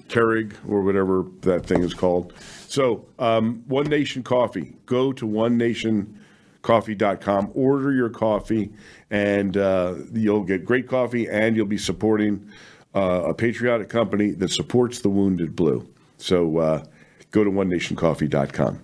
[0.08, 2.34] Keurig or whatever that thing is called.
[2.68, 4.76] So, um, One Nation Coffee.
[4.86, 8.72] Go to onenationcoffee.com, order your coffee,
[9.10, 12.50] and uh, you'll get great coffee and you'll be supporting
[12.96, 15.88] uh, a patriotic company that supports the wounded blue.
[16.18, 16.84] So, uh,
[17.32, 18.84] go to onenationcoffee.com.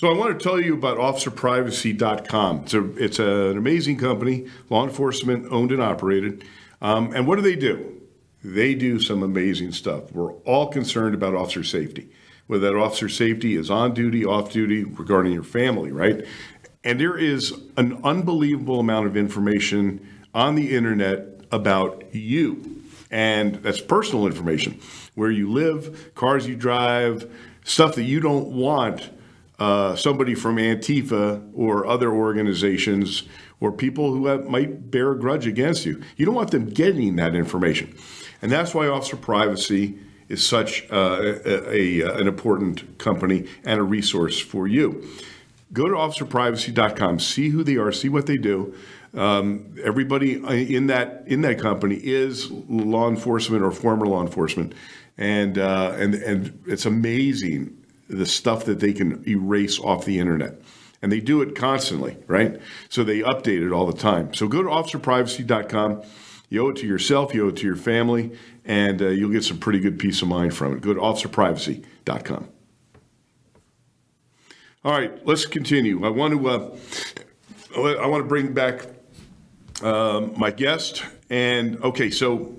[0.00, 2.62] So I want to tell you about OfficerPrivacy.com.
[2.62, 6.42] It's, a, it's a, an amazing company, law enforcement owned and operated.
[6.80, 8.00] Um, and what do they do?
[8.42, 10.10] They do some amazing stuff.
[10.12, 12.08] We're all concerned about officer safety,
[12.46, 16.24] whether that officer safety is on duty, off duty, regarding your family, right?
[16.82, 22.84] And there is an unbelievable amount of information on the internet about you.
[23.10, 24.80] And that's personal information
[25.14, 27.30] where you live, cars you drive,
[27.64, 29.10] stuff that you don't want
[29.60, 33.24] uh, somebody from Antifa or other organizations
[33.60, 36.02] or people who have, might bear a grudge against you.
[36.16, 37.94] You don't want them getting that information.
[38.40, 39.98] And that's why officer privacy
[40.30, 45.06] is such uh, a, a, an important company and a resource for you.
[45.74, 48.74] Go to officerprivacy.com, see who they are, see what they do.
[49.12, 50.34] Um, everybody
[50.74, 54.72] in that in that company is law enforcement or former law enforcement,
[55.18, 57.79] and uh, and and it's amazing
[58.10, 60.60] the stuff that they can erase off the internet.
[61.02, 62.60] And they do it constantly, right?
[62.90, 64.34] So they update it all the time.
[64.34, 66.02] So go to officerprivacy.com.
[66.50, 69.44] You owe it to yourself, you owe it to your family, and uh, you'll get
[69.44, 70.80] some pretty good peace of mind from it.
[70.80, 72.48] Go to officerprivacy.com.
[74.82, 76.04] All right, let's continue.
[76.04, 76.76] I want to uh,
[77.76, 78.86] I want to bring back
[79.82, 82.56] um, my guest, and okay, so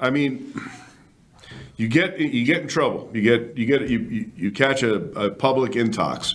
[0.00, 0.54] I mean,
[1.80, 3.10] you get you get in trouble.
[3.14, 6.34] You get you get you you, you catch a, a public intox.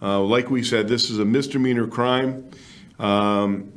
[0.00, 2.50] Uh, like we said, this is a misdemeanor crime.
[2.98, 3.70] Um,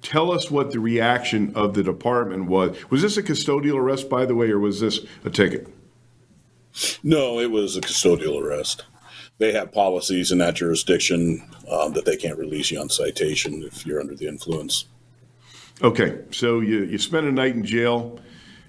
[0.00, 2.78] tell us what the reaction of the department was.
[2.90, 5.68] Was this a custodial arrest, by the way, or was this a ticket?
[7.02, 8.86] No, it was a custodial arrest.
[9.36, 13.84] They have policies in that jurisdiction um, that they can't release you on citation if
[13.84, 14.86] you're under the influence.
[15.82, 18.18] Okay, so you, you spent a night in jail.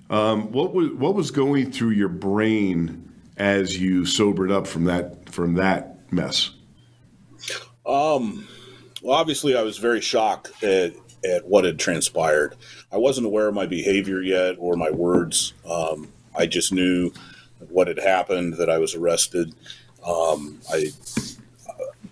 [0.10, 5.30] Um, what was what was going through your brain as you sobered up from that
[5.30, 6.52] from that mess?
[7.86, 8.48] Um,
[9.02, 12.56] well, obviously, I was very shocked at at what had transpired.
[12.92, 15.54] I wasn't aware of my behavior yet or my words.
[15.70, 17.12] Um, I just knew
[17.70, 19.56] what had happened, that I was arrested.
[20.06, 20.92] Um, I,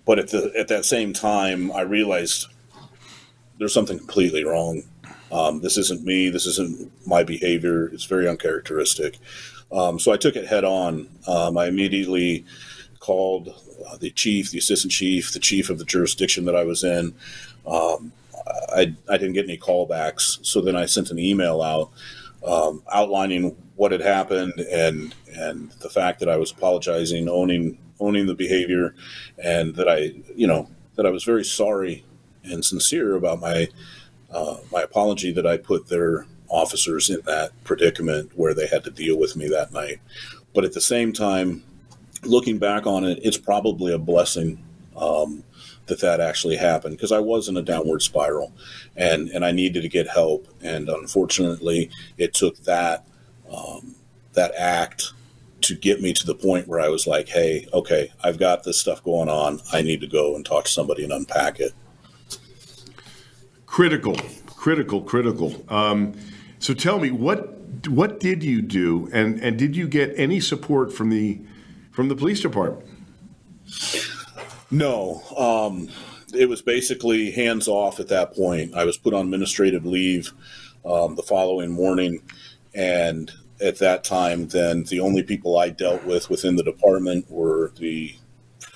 [0.06, 2.47] but at the at that same time, I realized
[3.60, 4.84] there's something completely wrong.
[5.33, 6.29] Um, this isn't me.
[6.29, 7.87] This isn't my behavior.
[7.87, 9.17] It's very uncharacteristic.
[9.71, 11.07] Um, so I took it head on.
[11.27, 12.45] Um, I immediately
[12.99, 13.49] called
[13.89, 17.15] uh, the chief, the assistant chief, the chief of the jurisdiction that I was in.
[17.65, 18.11] Um,
[18.69, 20.45] I, I didn't get any callbacks.
[20.45, 21.91] So then I sent an email out
[22.45, 28.27] um, outlining what had happened and and the fact that I was apologizing, owning owning
[28.27, 28.95] the behavior,
[29.43, 32.05] and that I you know that I was very sorry
[32.43, 33.69] and sincere about my
[34.33, 38.91] uh, my apology that I put their officers in that predicament where they had to
[38.91, 39.99] deal with me that night.
[40.53, 41.63] But at the same time,
[42.23, 44.63] looking back on it, it's probably a blessing
[44.95, 45.43] um,
[45.87, 48.53] that that actually happened because I was in a downward spiral,
[48.95, 50.47] and and I needed to get help.
[50.61, 53.05] And unfortunately, it took that
[53.51, 53.95] um,
[54.33, 55.13] that act
[55.61, 58.77] to get me to the point where I was like, hey, okay, I've got this
[58.77, 59.61] stuff going on.
[59.71, 61.73] I need to go and talk to somebody and unpack it.
[63.73, 65.65] Critical, critical, critical.
[65.67, 66.13] Um,
[66.59, 70.93] so tell me, what what did you do, and and did you get any support
[70.93, 71.41] from the
[71.89, 72.88] from the police department?
[74.69, 75.89] No, um,
[76.36, 78.75] it was basically hands off at that point.
[78.75, 80.33] I was put on administrative leave
[80.86, 82.21] um, the following morning,
[82.75, 87.71] and at that time, then the only people I dealt with within the department were
[87.79, 88.17] the,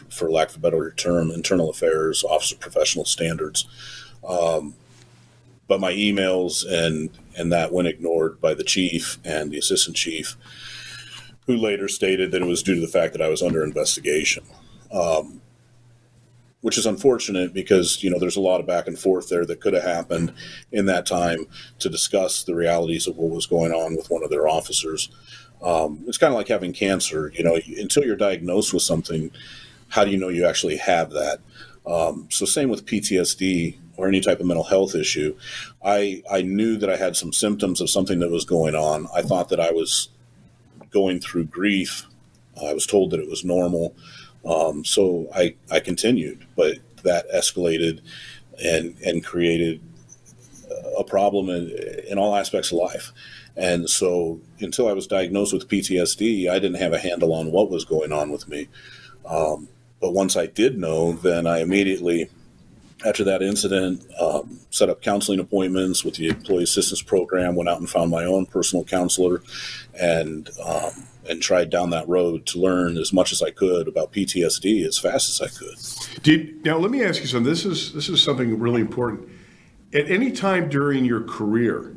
[0.09, 3.67] for lack of a better term, internal affairs, office of professional standards.
[4.27, 4.73] Um,
[5.67, 10.35] but my emails and and that went ignored by the chief and the assistant chief,
[11.45, 14.43] who later stated that it was due to the fact that I was under investigation.
[14.91, 15.41] Um,
[16.61, 19.61] which is unfortunate because you know there's a lot of back and forth there that
[19.61, 20.33] could have happened
[20.71, 21.45] in that time
[21.79, 25.09] to discuss the realities of what was going on with one of their officers.
[25.61, 27.31] Um, it's kind of like having cancer.
[27.35, 29.31] You know, until you're diagnosed with something,
[29.89, 31.39] how do you know you actually have that?
[31.85, 35.35] Um, so same with PTSD or any type of mental health issue.
[35.83, 39.07] I I knew that I had some symptoms of something that was going on.
[39.13, 40.09] I thought that I was
[40.91, 42.05] going through grief.
[42.63, 43.95] I was told that it was normal.
[44.45, 48.01] Um, so I, I continued, but that escalated
[48.63, 49.81] and, and created
[50.97, 51.69] a problem in,
[52.07, 53.11] in all aspects of life.
[53.55, 57.69] And so until I was diagnosed with PTSD, I didn't have a handle on what
[57.69, 58.67] was going on with me.
[59.25, 62.29] Um, but once I did know, then I immediately,
[63.05, 67.79] after that incident, um, set up counseling appointments with the Employee Assistance Program, went out
[67.79, 69.41] and found my own personal counselor,
[69.99, 74.13] and um, and tried down that road to learn as much as I could about
[74.13, 76.23] PTSD as fast as I could.
[76.23, 77.49] Did now let me ask you something.
[77.49, 79.29] This is this is something really important.
[79.93, 81.95] At any time during your career,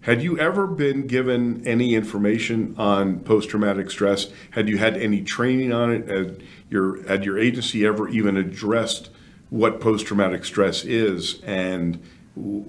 [0.00, 4.28] had you ever been given any information on post traumatic stress?
[4.50, 6.08] Had you had any training on it?
[6.08, 9.10] Had your had your agency ever even addressed
[9.52, 12.02] what post traumatic stress is and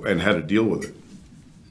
[0.05, 0.95] and how to deal with it?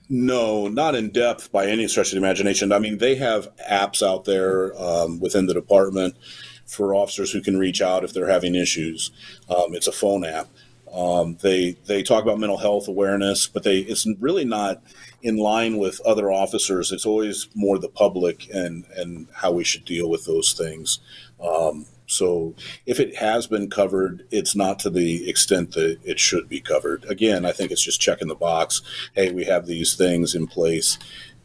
[0.08, 2.72] No, not in depth by any stretch of the imagination.
[2.72, 6.16] I mean, they have apps out there um, within the department
[6.64, 9.10] for officers who can reach out if they're having issues.
[9.50, 10.48] Um, it's a phone app.
[10.90, 14.82] Um, they they talk about mental health awareness, but they it's really not
[15.20, 16.90] in line with other officers.
[16.90, 21.00] It's always more the public and and how we should deal with those things.
[21.38, 22.54] Um, so
[22.86, 27.04] if it has been covered, it's not to the extent that it should be covered.
[27.08, 28.82] Again, I think it's just checking the box.
[29.14, 30.98] Hey, we have these things in place.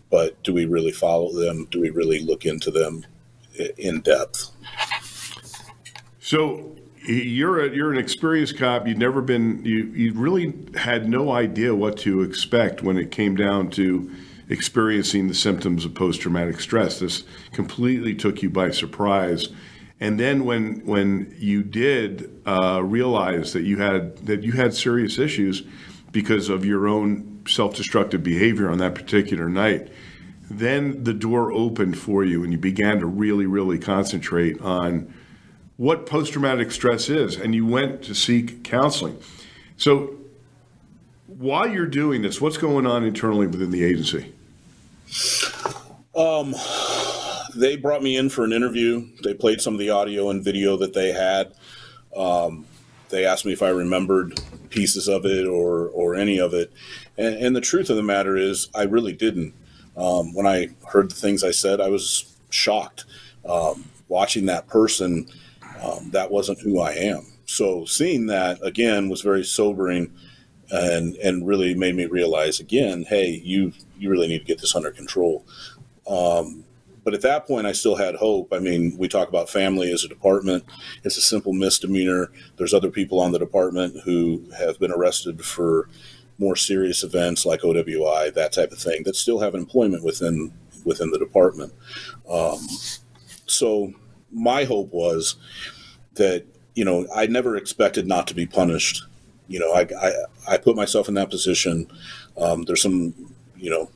[0.09, 1.68] but do we really follow them?
[1.70, 3.05] Do we really look into them
[3.59, 4.51] eh, in depth?
[6.20, 8.88] So you're a, you're an experienced cop.
[8.88, 13.36] You've never been you you really had no idea what to expect when it came
[13.36, 14.11] down to
[14.49, 16.99] experiencing the symptoms of post traumatic stress.
[16.99, 19.49] This completely took you by surprise.
[20.00, 25.18] And then when when you did uh, realize that you had that you had serious
[25.18, 25.64] issues
[26.12, 29.89] because of your own self-destructive behavior on that particular night,
[30.50, 35.12] then the door opened for you and you began to really really concentrate on
[35.78, 39.18] what post-traumatic stress is and you went to seek counseling.
[39.78, 40.16] So
[41.28, 44.34] while you're doing this, what's going on internally within the agency?
[46.16, 46.56] Um,
[47.58, 49.08] they brought me in for an interview.
[49.24, 51.53] They played some of the audio and video that they had.
[52.16, 52.66] Um,
[53.10, 54.39] they asked me if I remembered
[54.70, 56.72] pieces of it or or any of it,
[57.18, 59.53] and, and the truth of the matter is, I really didn't.
[59.95, 63.05] Um, when I heard the things I said, I was shocked.
[63.47, 65.28] Um, watching that person,
[65.82, 67.26] um, that wasn't who I am.
[67.45, 70.12] So seeing that again was very sobering,
[70.70, 74.76] and and really made me realize again, hey, you you really need to get this
[74.76, 75.45] under control.
[76.08, 76.66] Um,
[77.08, 78.51] but at that point, I still had hope.
[78.51, 80.66] I mean, we talk about family as a department.
[81.05, 82.34] It's a simple misdemeanor.
[82.58, 85.88] There's other people on the department who have been arrested for
[86.38, 90.51] more serious events like OWI, that type of thing, that still have employment within
[90.84, 91.72] within the department.
[92.30, 92.60] Um,
[93.45, 93.93] so
[94.30, 95.38] my hope was
[96.16, 96.45] that
[96.76, 99.05] you know I never expected not to be punished.
[99.47, 101.89] You know, I I, I put myself in that position.
[102.38, 103.91] Um, there's some you know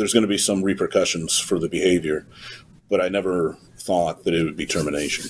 [0.00, 2.26] there's going to be some repercussions for the behavior,
[2.88, 5.26] but I never thought that it would be termination.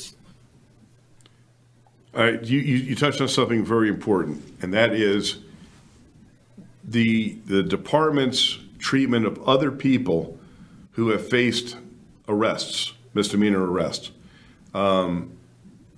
[2.14, 5.38] All right, you, you, you touched on something very important, and that is
[6.84, 10.38] the the department's treatment of other people
[10.92, 11.76] who have faced
[12.28, 14.12] arrests, misdemeanor arrests.
[14.72, 15.36] Um,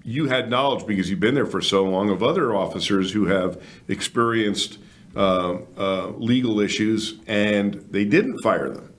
[0.03, 3.63] you had knowledge because you've been there for so long of other officers who have
[3.87, 4.79] experienced
[5.17, 8.93] uh, uh, legal issues and they didn't fire them,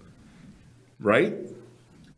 [0.99, 1.33] right?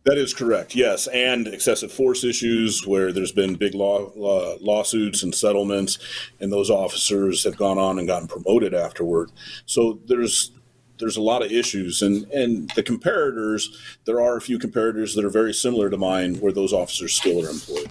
[0.06, 1.08] That is correct, yes.
[1.08, 5.98] And excessive force issues where there's been big law, law, lawsuits and settlements,
[6.40, 9.32] and those officers have gone on and gotten promoted afterward.
[9.66, 10.52] So there's
[11.00, 13.66] there's a lot of issues and and the comparators
[14.06, 17.46] there are a few comparators that are very similar to mine where those officers still
[17.46, 17.90] are employed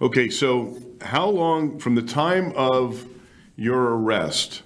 [0.00, 3.04] okay so how long from the time of
[3.58, 4.62] your arrest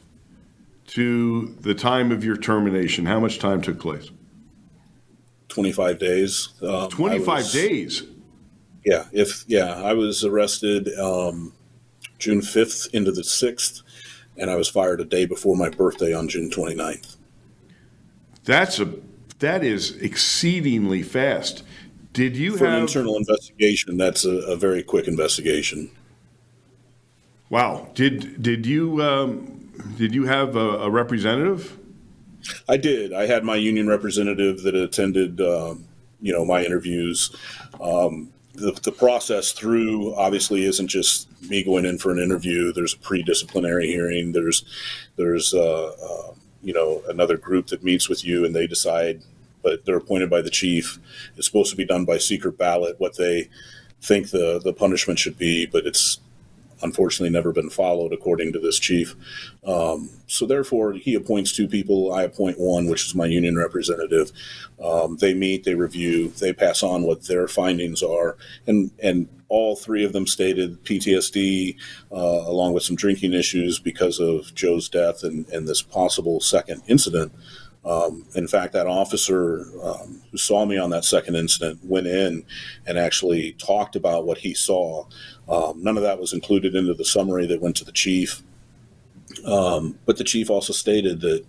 [0.86, 4.10] to the time of your termination, how much time took place?
[5.48, 6.50] 25 days.
[6.62, 8.02] Um, 25 was, days?
[8.84, 9.06] Yeah.
[9.10, 11.54] If, yeah, I was arrested um,
[12.18, 13.82] June 5th into the 6th,
[14.36, 17.16] and I was fired a day before my birthday on June 29th.
[18.44, 18.92] That's a,
[19.38, 21.62] that is exceedingly fast.
[22.12, 23.96] Did you For have an internal investigation?
[23.96, 25.90] That's a, a very quick investigation.
[27.52, 27.90] Wow.
[27.92, 31.78] Did did you um, did you have a, a, representative?
[32.66, 33.12] I did.
[33.12, 35.84] I had my union representative that attended, um,
[36.22, 37.36] you know, my interviews.
[37.78, 42.72] Um, the, the, process through obviously isn't just me going in for an interview.
[42.72, 44.32] There's a pre-disciplinary hearing.
[44.32, 44.64] There's
[45.16, 46.32] there's uh, uh,
[46.62, 49.20] you know another group that meets with you and they decide,
[49.62, 50.98] but they're appointed by the chief.
[51.36, 53.50] It's supposed to be done by secret ballot what they
[54.00, 56.18] think the the punishment should be, but it's
[56.82, 59.14] unfortunately never been followed, according to this chief.
[59.64, 62.12] Um, so therefore, he appoints two people.
[62.12, 64.32] I appoint one, which is my union representative.
[64.82, 69.76] Um, they meet, they review, they pass on what their findings are, and and all
[69.76, 71.76] three of them stated PTSD,
[72.10, 76.82] uh, along with some drinking issues because of Joe's death and, and this possible second
[76.86, 77.32] incident.
[77.84, 82.44] Um, in fact, that officer um, who saw me on that second incident went in
[82.86, 85.04] and actually talked about what he saw.
[85.48, 88.42] Um, none of that was included into the summary that went to the chief.
[89.44, 91.44] Um, but the chief also stated that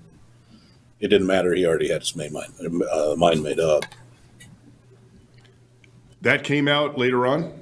[1.00, 2.36] it didn't matter; he already had his mind,
[2.92, 3.86] uh, mind made up.
[6.22, 7.54] That came out later on.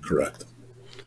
[0.00, 0.44] Correct.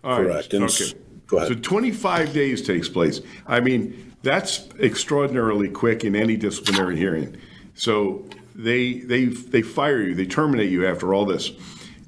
[0.04, 0.54] All Correct.
[0.54, 0.62] Right.
[0.62, 0.94] okay.
[1.28, 1.50] Go ahead.
[1.50, 3.22] So 25 days takes place.
[3.48, 7.38] I mean, that's extraordinarily quick in any disciplinary hearing.
[7.76, 11.52] So they they they fire you, they terminate you after all this.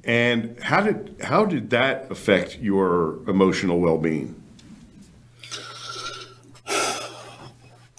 [0.04, 4.34] And how did how did that affect your emotional well-being?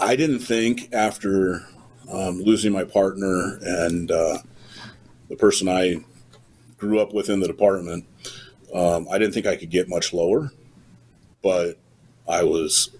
[0.01, 1.67] I didn't think after
[2.11, 4.39] um, losing my partner and uh,
[5.29, 6.03] the person I
[6.77, 8.05] grew up with in the department,
[8.73, 10.51] um, I didn't think I could get much lower,
[11.43, 11.77] but
[12.27, 12.91] I was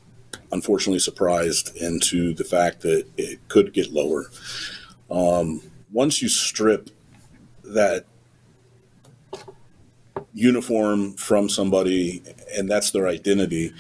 [0.52, 4.32] unfortunately surprised into the fact that it could get lower.
[5.12, 6.90] Um, once you strip
[7.64, 8.06] that
[10.34, 12.24] uniform from somebody
[12.56, 13.74] and that's their identity,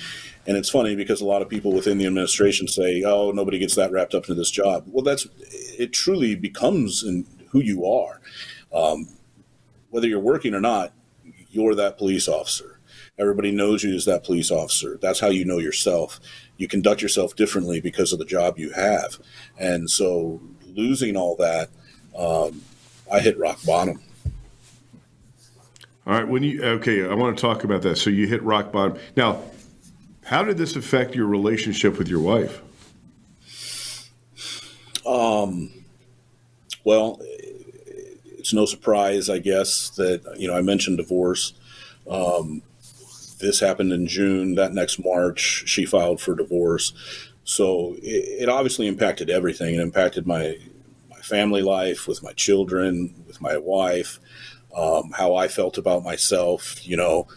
[0.47, 3.75] and it's funny because a lot of people within the administration say, "Oh, nobody gets
[3.75, 5.27] that wrapped up into this job." Well, that's
[5.77, 5.93] it.
[5.93, 8.19] Truly becomes in who you are,
[8.73, 9.07] um,
[9.89, 10.93] whether you're working or not.
[11.51, 12.79] You're that police officer.
[13.17, 14.97] Everybody knows you as that police officer.
[15.01, 16.19] That's how you know yourself.
[16.59, 19.17] You conduct yourself differently because of the job you have,
[19.57, 20.39] and so
[20.75, 21.69] losing all that,
[22.15, 22.61] um,
[23.11, 24.01] I hit rock bottom.
[26.05, 26.27] All right.
[26.27, 27.97] When you okay, I want to talk about that.
[27.97, 28.97] So you hit rock bottom.
[29.15, 29.41] Now,
[30.23, 32.61] how did this affect your relationship with your wife?
[35.05, 35.71] Um,
[36.83, 37.19] well,
[38.39, 41.53] it's no surprise, I guess, that you know I mentioned divorce.
[42.09, 42.61] Um,
[43.39, 44.55] this happened in June.
[44.55, 46.93] That next March, she filed for divorce.
[47.43, 49.75] So it, it obviously impacted everything.
[49.75, 50.57] It impacted my
[51.09, 54.19] my family life with my children, with my wife,
[54.75, 56.85] um, how I felt about myself.
[56.87, 57.27] You know,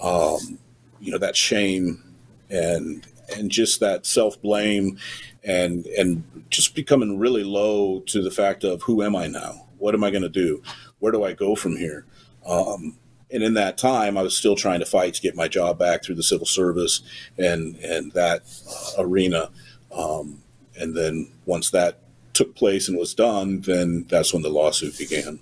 [0.00, 0.58] um,
[1.00, 2.02] you know that shame
[2.50, 3.06] and
[3.36, 4.98] and just that self blame
[5.44, 9.66] and and just becoming really low to the fact of who am I now?
[9.78, 10.62] What am I going to do?
[11.00, 12.06] Where do I go from here?
[12.46, 12.96] Um,
[13.32, 16.04] and in that time, I was still trying to fight to get my job back
[16.04, 17.02] through the civil service
[17.38, 19.50] and and that uh, arena.
[19.92, 20.42] Um,
[20.78, 21.98] and then once that
[22.34, 25.38] took place and was done, then that's when the lawsuit began.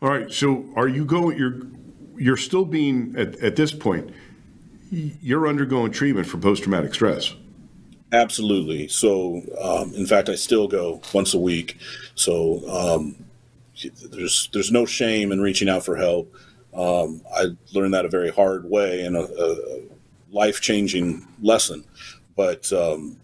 [0.00, 0.32] All right.
[0.32, 1.36] So are you going?
[1.38, 1.62] You're
[2.16, 4.10] you're still being at, at this point.
[4.90, 7.34] You're undergoing treatment for post traumatic stress.
[8.12, 8.88] Absolutely.
[8.88, 11.78] So, um, in fact, I still go once a week.
[12.14, 13.16] So um,
[14.10, 16.34] there's there's no shame in reaching out for help.
[16.74, 19.82] Um, I learned that a very hard way and a, a
[20.30, 21.84] life changing lesson.
[22.36, 23.18] But um,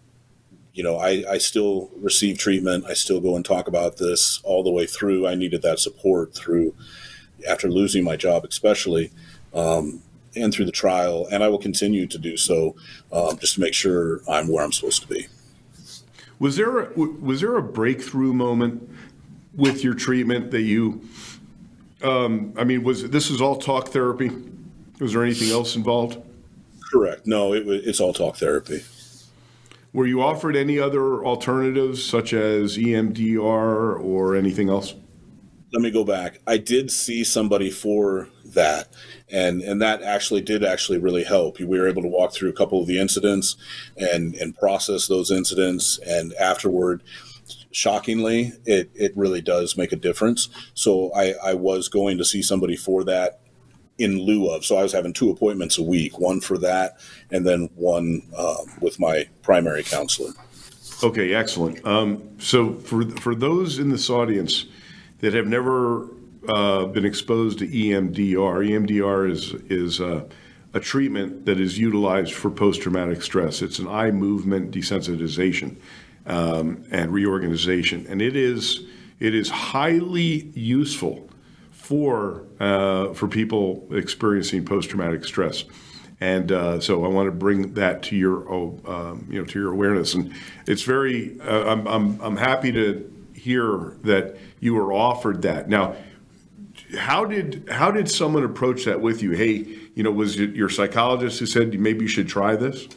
[0.74, 2.84] you know, I, I still receive treatment.
[2.86, 5.26] I still go and talk about this all the way through.
[5.26, 6.74] I needed that support through
[7.49, 9.11] after losing my job, especially.
[9.55, 10.03] Um,
[10.36, 12.76] and through the trial, and I will continue to do so
[13.12, 15.26] um, just to make sure I'm where I'm supposed to be.
[16.38, 18.88] Was there a, was there a breakthrough moment
[19.55, 21.01] with your treatment that you?
[22.03, 24.30] Um, I mean, was this is all talk therapy?
[25.01, 26.22] Was there anything else involved?
[26.90, 27.26] Correct.
[27.26, 28.82] No, it, it's all talk therapy.
[29.92, 34.94] Were you offered any other alternatives, such as EMDR or anything else?
[35.72, 36.40] Let me go back.
[36.46, 38.88] I did see somebody for that,
[39.30, 41.59] and and that actually did actually really help.
[41.59, 43.57] We were able to walk through a couple of the incidents
[43.96, 47.03] and and process those incidents, and afterward,
[47.71, 50.49] shockingly, it it really does make a difference.
[50.75, 53.41] So I I was going to see somebody for that
[53.99, 54.64] in lieu of.
[54.64, 56.99] So I was having two appointments a week, one for that,
[57.31, 60.33] and then one uh, with my primary counselor.
[61.03, 61.85] Okay, excellent.
[61.87, 64.66] Um, so for for those in this audience
[65.21, 66.09] that have never
[66.49, 68.69] uh, been exposed to EMDR.
[68.69, 70.27] EMDR is is a
[70.81, 73.62] treatment that is utilized for post traumatic stress.
[73.62, 75.75] It's an eye movement desensitization
[76.29, 78.85] um, and reorganization, and it is
[79.18, 81.29] it is highly useful
[81.72, 85.64] for uh, for people experiencing post traumatic stress.
[86.20, 89.59] And uh, so I want to bring that to your, oh, um, you know, to
[89.61, 90.14] your awareness.
[90.14, 90.35] And
[90.66, 95.68] it's very, uh, I'm, I'm, I'm happy to hear that you were offered that.
[95.68, 95.95] Now,
[96.99, 99.33] how did how did someone approach that with you?
[99.33, 99.64] Hey,
[99.95, 102.89] you know, was it your psychologist who said maybe you should try this?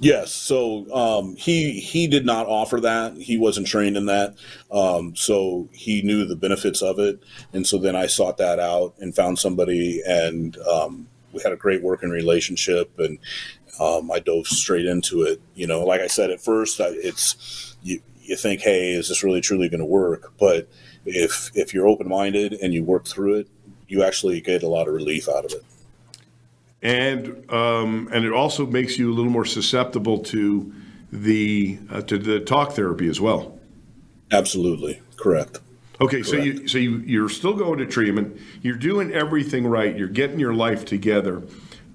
[0.00, 0.32] Yes.
[0.32, 3.16] So um, he he did not offer that.
[3.16, 4.36] He wasn't trained in that.
[4.70, 7.22] Um, so he knew the benefits of it,
[7.52, 11.56] and so then I sought that out and found somebody, and um, we had a
[11.56, 13.18] great working relationship, and
[13.80, 15.40] um, I dove straight into it.
[15.54, 19.24] You know, like I said at first, I, it's you you think, hey, is this
[19.24, 20.32] really truly going to work?
[20.38, 20.68] But
[21.06, 23.48] if if you're open minded and you work through it,
[23.88, 25.64] you actually get a lot of relief out of it.
[26.82, 30.72] And um, and it also makes you a little more susceptible to
[31.12, 33.58] the uh, to the talk therapy as well.
[34.30, 35.60] Absolutely correct.
[36.00, 36.28] Okay, correct.
[36.28, 38.38] so you so you you're still going to treatment.
[38.62, 39.96] You're doing everything right.
[39.96, 41.42] You're getting your life together.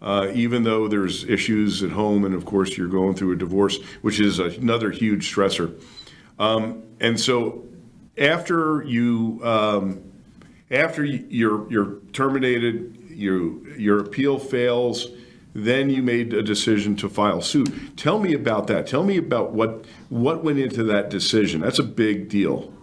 [0.02, 3.82] Uh, even though there's issues at home, and of course you're going through a divorce,
[4.02, 5.82] which is another huge stressor.
[6.38, 7.64] Um, and so
[8.18, 10.12] after you um,
[10.70, 15.08] after you're you're terminated, you your appeal fails,
[15.54, 17.70] then you made a decision to file suit.
[17.98, 18.88] Tell me about that.
[18.88, 21.62] Tell me about what what went into that decision.
[21.62, 22.74] That's a big deal.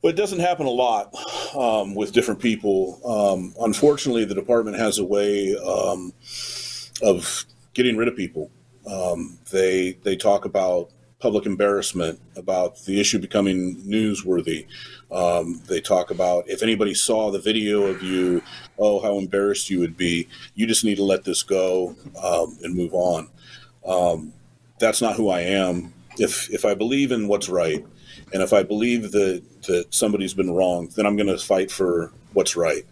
[0.00, 1.12] Well, it doesn't happen a lot
[1.56, 3.00] um, with different people.
[3.04, 6.12] Um, unfortunately, the department has a way um,
[7.02, 7.44] of
[7.74, 8.50] getting rid of people
[8.88, 10.90] Um, they they talk about
[11.20, 14.66] public embarrassment, about the issue becoming newsworthy.
[15.10, 18.42] Um, they talk about if anybody saw the video of you,
[18.78, 20.28] oh, how embarrassed you would be.
[20.54, 23.28] You just need to let this go um, and move on.
[23.86, 24.32] Um,
[24.78, 25.94] that's not who I am.
[26.18, 27.84] If if I believe in what's right,
[28.32, 32.12] and if I believe that that somebody's been wrong, then I'm going to fight for
[32.34, 32.84] what's right.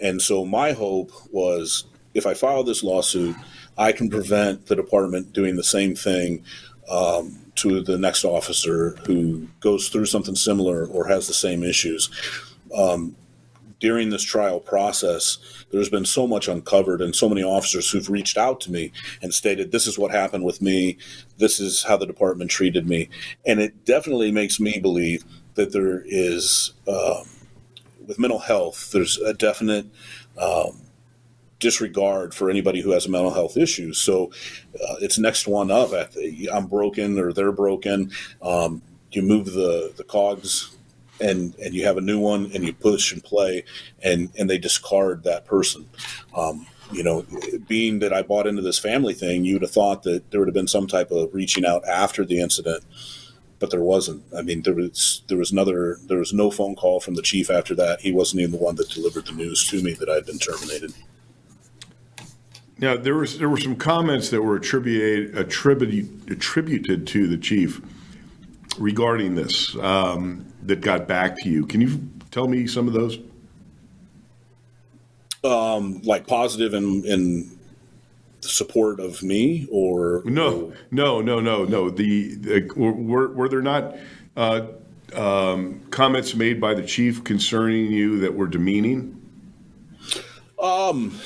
[0.00, 3.36] And so my hope was if I file this lawsuit,
[3.76, 6.44] I can prevent the department doing the same thing
[6.90, 12.10] um, to the next officer who goes through something similar or has the same issues.
[12.74, 13.16] Um,
[13.80, 15.38] during this trial process,
[15.70, 19.32] there's been so much uncovered and so many officers who've reached out to me and
[19.32, 20.98] stated, This is what happened with me.
[21.36, 23.08] This is how the department treated me.
[23.46, 25.24] And it definitely makes me believe
[25.54, 27.22] that there is, uh,
[28.06, 29.86] with mental health, there's a definite
[30.40, 30.80] um,
[31.60, 33.98] disregard for anybody who has a mental health issues.
[33.98, 34.30] So
[34.74, 35.92] uh, it's next one up.
[35.92, 38.10] At the, I'm broken or they're broken.
[38.42, 40.76] Um, you move the the cogs
[41.20, 43.64] and and you have a new one and you push and play
[44.02, 45.88] and and they discard that person.
[46.36, 47.26] Um, you know,
[47.66, 50.48] being that I bought into this family thing, you would have thought that there would
[50.48, 52.82] have been some type of reaching out after the incident,
[53.58, 54.24] but there wasn't.
[54.34, 57.50] I mean, there was there was another there was no phone call from the chief
[57.50, 58.00] after that.
[58.00, 60.38] He wasn't even the one that delivered the news to me that I had been
[60.38, 60.92] terminated.
[62.78, 67.80] Now there was there were some comments that were attributed attributed attributed to the chief
[68.78, 71.66] regarding this um, that got back to you.
[71.66, 73.18] Can you tell me some of those?
[75.44, 77.58] Um, like positive and in
[78.40, 81.90] support of me, or no, no, no, no, no.
[81.90, 83.96] The, the were were there not
[84.36, 84.66] uh,
[85.14, 89.14] um, comments made by the chief concerning you that were demeaning?
[90.60, 91.18] Um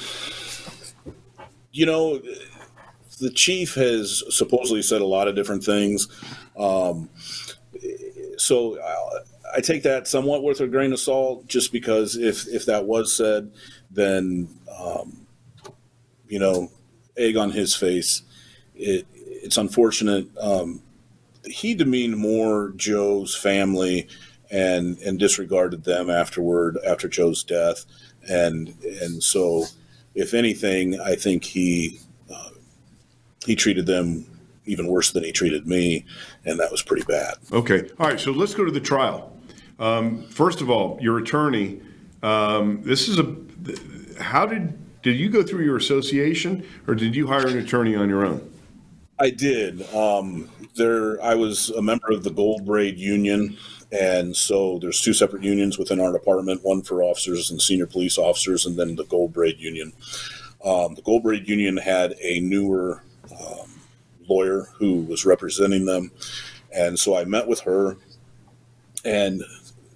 [1.72, 2.20] you know,
[3.20, 6.08] the chief has supposedly said a lot of different things.
[6.56, 7.08] Um,
[8.36, 12.66] so I, I, take that somewhat with a grain of salt, just because if if
[12.66, 13.52] that was said,
[13.90, 14.48] then
[14.78, 15.26] um,
[16.28, 16.70] you know,
[17.16, 18.22] egg on his face.
[18.74, 20.26] It it's unfortunate.
[20.38, 20.82] Um,
[21.44, 24.08] he demeaned more Joe's family
[24.50, 27.86] and and disregarded them afterward after Joe's death,
[28.28, 29.64] and and so
[30.14, 32.00] if anything, I think he
[32.32, 32.50] uh,
[33.44, 34.26] he treated them
[34.64, 36.04] even worse than he treated me,
[36.44, 37.34] and that was pretty bad.
[37.52, 38.20] Okay, all right.
[38.20, 39.36] So let's go to the trial.
[39.78, 41.80] Um, first of all, your attorney.
[42.22, 43.34] Um, this is a.
[44.20, 48.08] How did did you go through your association, or did you hire an attorney on
[48.08, 48.48] your own?
[49.18, 49.82] I did.
[49.94, 53.56] Um, there, I was a member of the Gold Braid Union,
[53.92, 58.16] and so there's two separate unions within our department, one for officers and senior police
[58.16, 59.92] officers, and then the Gold Braid Union.
[60.64, 63.70] Um, the Gold Braid Union had a newer um,
[64.28, 66.10] lawyer who was representing them,
[66.74, 67.98] and so I met with her,
[69.04, 69.42] and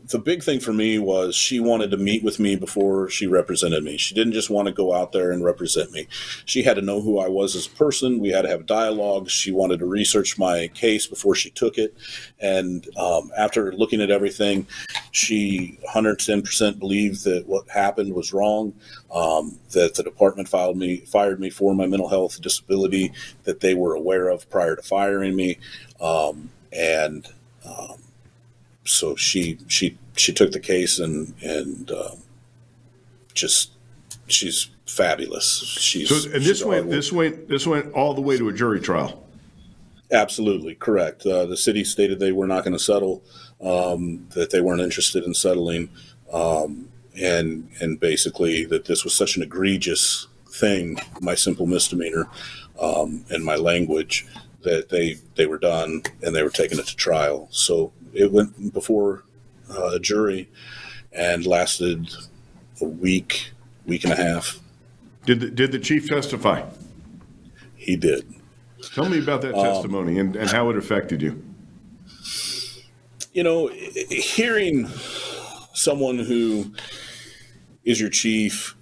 [0.08, 3.82] the big thing for me was she wanted to meet with me before she represented
[3.82, 3.96] me.
[3.96, 6.06] She didn't just want to go out there and represent me.
[6.44, 8.20] She had to know who I was as a person.
[8.20, 9.28] We had to have dialogue.
[9.28, 11.94] She wanted to research my case before she took it.
[12.40, 14.66] And um, after looking at everything,
[15.10, 18.74] she 110% believed that what happened was wrong,
[19.12, 23.12] um, that the department filed me, fired me for my mental health disability
[23.44, 25.58] that they were aware of prior to firing me.
[26.00, 27.26] Um, and
[27.64, 27.98] um,
[28.86, 32.14] so she she she took the case and and uh,
[33.34, 33.72] just
[34.26, 35.58] she's fabulous.
[35.78, 38.80] She's so, and this went this went this went all the way to a jury
[38.80, 39.22] trial.
[40.12, 41.26] Absolutely correct.
[41.26, 43.24] Uh, the city stated they were not going to settle,
[43.60, 45.90] um, that they weren't interested in settling,
[46.32, 46.88] um,
[47.20, 52.28] and and basically that this was such an egregious thing, my simple misdemeanor,
[52.80, 54.26] um, and my language,
[54.62, 57.48] that they they were done and they were taking it to trial.
[57.50, 59.24] So it went before
[59.70, 60.48] uh, a jury
[61.12, 62.10] and lasted
[62.80, 63.52] a week,
[63.86, 64.60] week and a half.
[65.24, 66.62] Did the, did the chief testify?
[67.76, 68.32] He did.
[68.94, 71.42] Tell me about that um, testimony and, and how it affected you.
[73.32, 74.88] You know, hearing
[75.74, 76.72] someone who
[77.84, 78.76] is your chief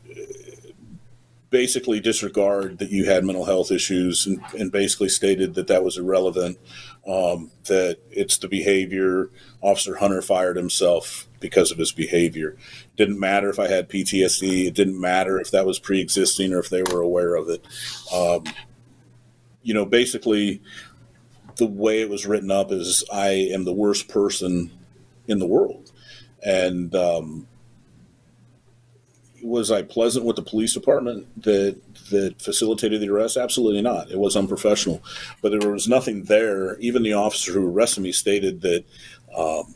[1.51, 5.97] basically disregard that you had mental health issues and, and basically stated that that was
[5.97, 6.59] irrelevant,
[7.07, 9.31] um, that it's the behavior.
[9.61, 12.57] Officer Hunter fired himself because of his behavior.
[12.97, 14.67] Didn't matter if I had PTSD.
[14.67, 17.65] It didn't matter if that was pre existing or if they were aware of it.
[18.13, 18.45] Um,
[19.63, 20.63] you know, basically,
[21.57, 24.71] the way it was written up is I am the worst person
[25.29, 25.93] in the world.
[26.45, 27.47] And um,
[29.43, 31.81] was I pleasant with the police department that
[32.11, 33.37] that facilitated the arrest?
[33.37, 34.11] Absolutely not.
[34.11, 35.03] It was unprofessional,
[35.43, 36.79] but there was nothing there.
[36.79, 38.85] Even the officer who arrested me stated that
[39.37, 39.75] um,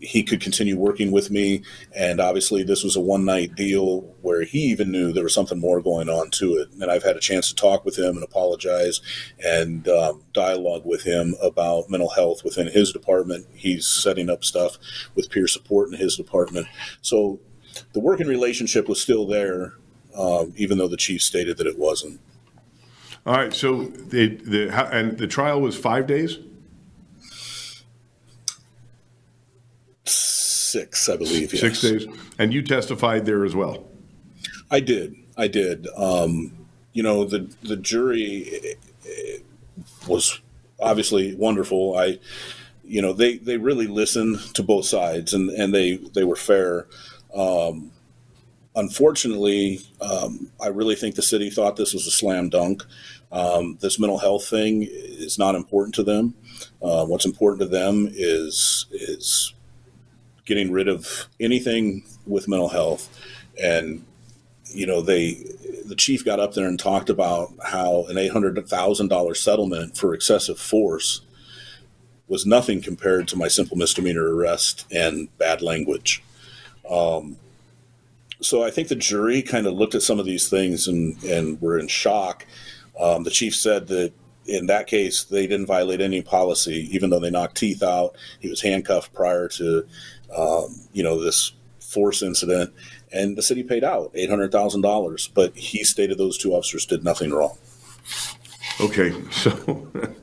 [0.00, 1.62] he could continue working with me.
[1.94, 5.60] And obviously, this was a one night deal where he even knew there was something
[5.60, 6.68] more going on to it.
[6.80, 9.00] And I've had a chance to talk with him and apologize
[9.44, 13.46] and um, dialogue with him about mental health within his department.
[13.54, 14.78] He's setting up stuff
[15.14, 16.66] with peer support in his department.
[17.02, 17.40] So
[17.92, 19.74] the working relationship was still there,
[20.20, 22.20] um, even though the chief stated that it wasn't.
[23.26, 23.52] All right.
[23.52, 26.38] So the the how, and the trial was five days.
[30.04, 31.52] Six, I believe.
[31.52, 31.60] Yes.
[31.60, 32.06] Six days,
[32.38, 33.88] and you testified there as well.
[34.70, 35.16] I did.
[35.36, 35.88] I did.
[35.96, 36.52] Um,
[36.92, 38.76] you know, the the jury
[40.06, 40.40] was
[40.80, 41.96] obviously wonderful.
[41.96, 42.18] I,
[42.84, 46.86] you know, they they really listened to both sides, and and they they were fair.
[47.34, 47.92] Um,
[48.74, 52.84] unfortunately, um, I really think the city thought this was a slam dunk.
[53.32, 56.34] Um, this mental health thing is not important to them.
[56.82, 59.54] Uh, what's important to them is is
[60.44, 63.08] getting rid of anything with mental health,
[63.62, 64.04] and
[64.64, 65.34] you know they
[65.84, 69.96] the chief got up there and talked about how an eight hundred thousand dollar settlement
[69.96, 71.22] for excessive force
[72.28, 76.22] was nothing compared to my simple misdemeanor arrest and bad language.
[76.88, 77.36] Um,
[78.40, 81.60] so I think the jury kind of looked at some of these things and, and
[81.60, 82.46] were in shock.
[82.98, 84.12] Um, the chief said that
[84.46, 88.16] in that case, they didn't violate any policy, even though they knocked teeth out.
[88.40, 89.86] He was handcuffed prior to,
[90.36, 92.72] um, you know, this force incident,
[93.12, 95.28] and the city paid out eight hundred thousand dollars.
[95.34, 97.58] But he stated those two officers did nothing wrong.
[98.80, 99.52] Okay, so.
[99.66, 100.16] and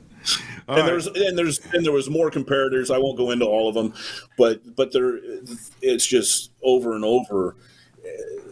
[0.68, 0.84] right.
[0.84, 2.94] there's and there's and there was more comparators.
[2.94, 3.94] I won't go into all of them,
[4.36, 5.20] but but there,
[5.80, 7.56] it's just over and over,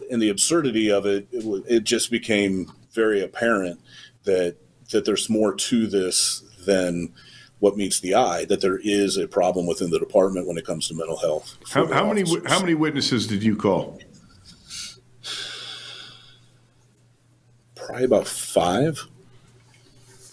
[0.09, 3.79] and the absurdity of it, it, it just became very apparent
[4.23, 4.57] that
[4.91, 7.13] that there's more to this than
[7.59, 8.45] what meets the eye.
[8.45, 11.57] That there is a problem within the department when it comes to mental health.
[11.71, 13.99] How, how many how many witnesses did you call?
[17.75, 19.01] Probably about five.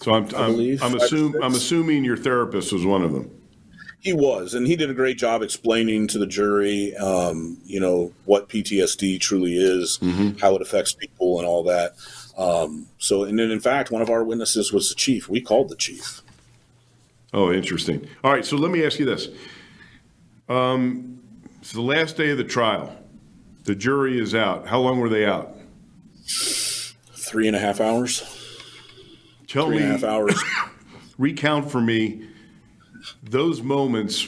[0.01, 3.34] So I'm I'm, I'm, I'm assuming your therapist was one of them.
[4.05, 8.13] He was, and he did a great job explaining to the jury, um, you know,
[8.25, 10.37] what PTSD truly is, mm-hmm.
[10.37, 11.93] how it affects people, and all that.
[12.37, 15.27] Um, so, and then in fact, one of our witnesses was the chief.
[15.27, 16.21] We called the chief.
[17.33, 18.07] Oh, interesting.
[18.23, 19.29] All right, so let me ask you this.
[20.49, 21.19] Um,
[21.59, 22.95] it's the last day of the trial.
[23.63, 24.67] The jury is out.
[24.67, 25.57] How long were they out?
[26.27, 28.21] Three and a half hours.
[29.47, 29.81] Tell Three me.
[29.81, 30.39] and a half hours.
[31.17, 32.27] recount for me
[33.23, 34.27] those moments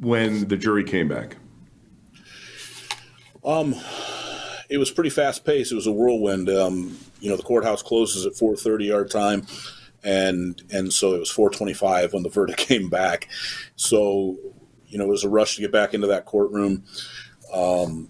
[0.00, 1.36] when the jury came back.
[3.44, 3.74] Um,
[4.68, 5.72] it was pretty fast paced.
[5.72, 6.48] It was a whirlwind.
[6.48, 9.46] Um, you know, the courthouse closes at 4:30 our time,
[10.02, 13.28] and and so it was 4:25 when the verdict came back.
[13.76, 14.36] So,
[14.88, 16.84] you know, it was a rush to get back into that courtroom.
[17.52, 18.08] Um,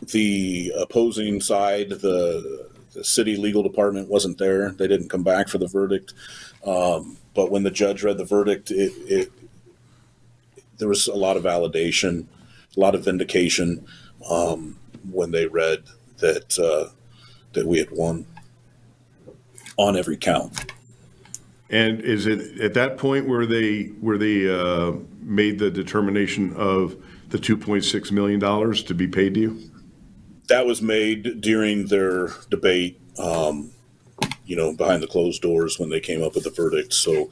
[0.00, 4.70] the opposing side, the, the city legal department wasn't there.
[4.70, 6.14] They didn't come back for the verdict.
[6.64, 9.32] Um, but when the judge read the verdict, it, it
[10.78, 12.26] there was a lot of validation,
[12.76, 13.86] a lot of vindication.
[14.28, 14.78] Um,
[15.10, 15.84] when they read
[16.18, 16.92] that uh,
[17.52, 18.26] that we had won
[19.76, 20.72] on every count.
[21.70, 26.96] And is it at that point where they where they uh, made the determination of
[27.28, 29.60] the two point six million dollars to be paid to you?
[30.48, 33.00] That was made during their debate.
[33.18, 33.70] Um,
[34.50, 36.92] you know, behind the closed doors when they came up with the verdict.
[36.92, 37.30] So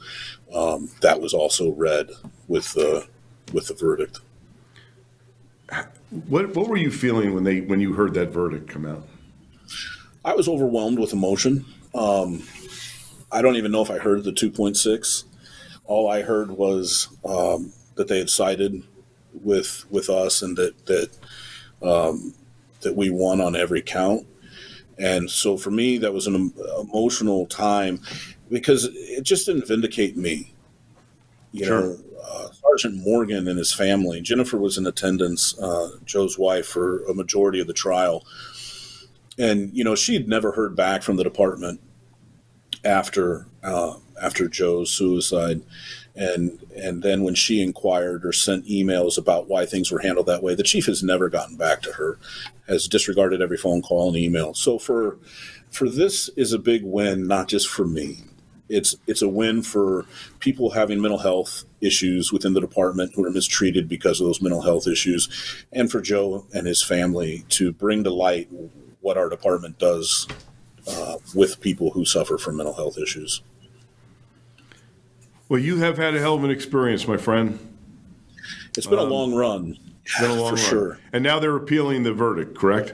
[0.55, 2.11] um, that was also read
[2.47, 3.09] with the
[3.51, 4.21] with the verdict.
[6.29, 9.05] What what were you feeling when they when you heard that verdict come out?
[10.23, 11.65] I was overwhelmed with emotion.
[11.93, 12.43] Um,
[13.33, 15.25] I don't even know if I heard the 2.6.
[15.83, 18.81] All I heard was um, that they had sided
[19.33, 21.09] with with us and that that
[21.81, 22.33] um,
[22.79, 24.25] that we won on every count.
[24.99, 28.01] And so for me, that was an emotional time
[28.49, 30.53] because it just didn't vindicate me.
[31.51, 31.81] You sure.
[31.81, 34.21] know, uh, Sergeant Morgan and his family.
[34.21, 38.25] Jennifer was in attendance, uh, Joe's wife, for a majority of the trial.
[39.37, 41.79] And, you know, she had never heard back from the department
[42.83, 45.61] after uh, after Joe's suicide.
[46.19, 50.43] And and then when she inquired or sent emails about why things were handled that
[50.43, 52.19] way, the chief has never gotten back to her,
[52.67, 54.53] has disregarded every phone call and email.
[54.53, 55.17] So for
[55.71, 58.25] for this is a big win, not just for me,
[58.67, 60.05] it's it's a win for
[60.39, 64.61] people having mental health issues within the department who are mistreated because of those mental
[64.61, 65.29] health issues,
[65.71, 68.49] and for Joe and his family to bring to light
[68.99, 70.27] what our department does
[70.85, 73.41] uh, with people who suffer from mental health issues.
[75.49, 77.57] Well, you have had a hell of an experience, my friend.
[78.77, 80.69] It's been a long run, It's been a long for run.
[80.69, 80.99] sure.
[81.11, 82.93] And now they're appealing the verdict, correct?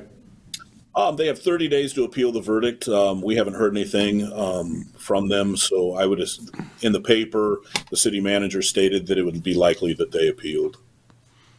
[0.96, 2.88] Um, they have 30 days to appeal the verdict.
[2.88, 6.20] Um, we haven't heard anything um, from them, so I would.
[6.20, 6.50] Just,
[6.82, 10.78] In the paper, the city manager stated that it would be likely that they appealed.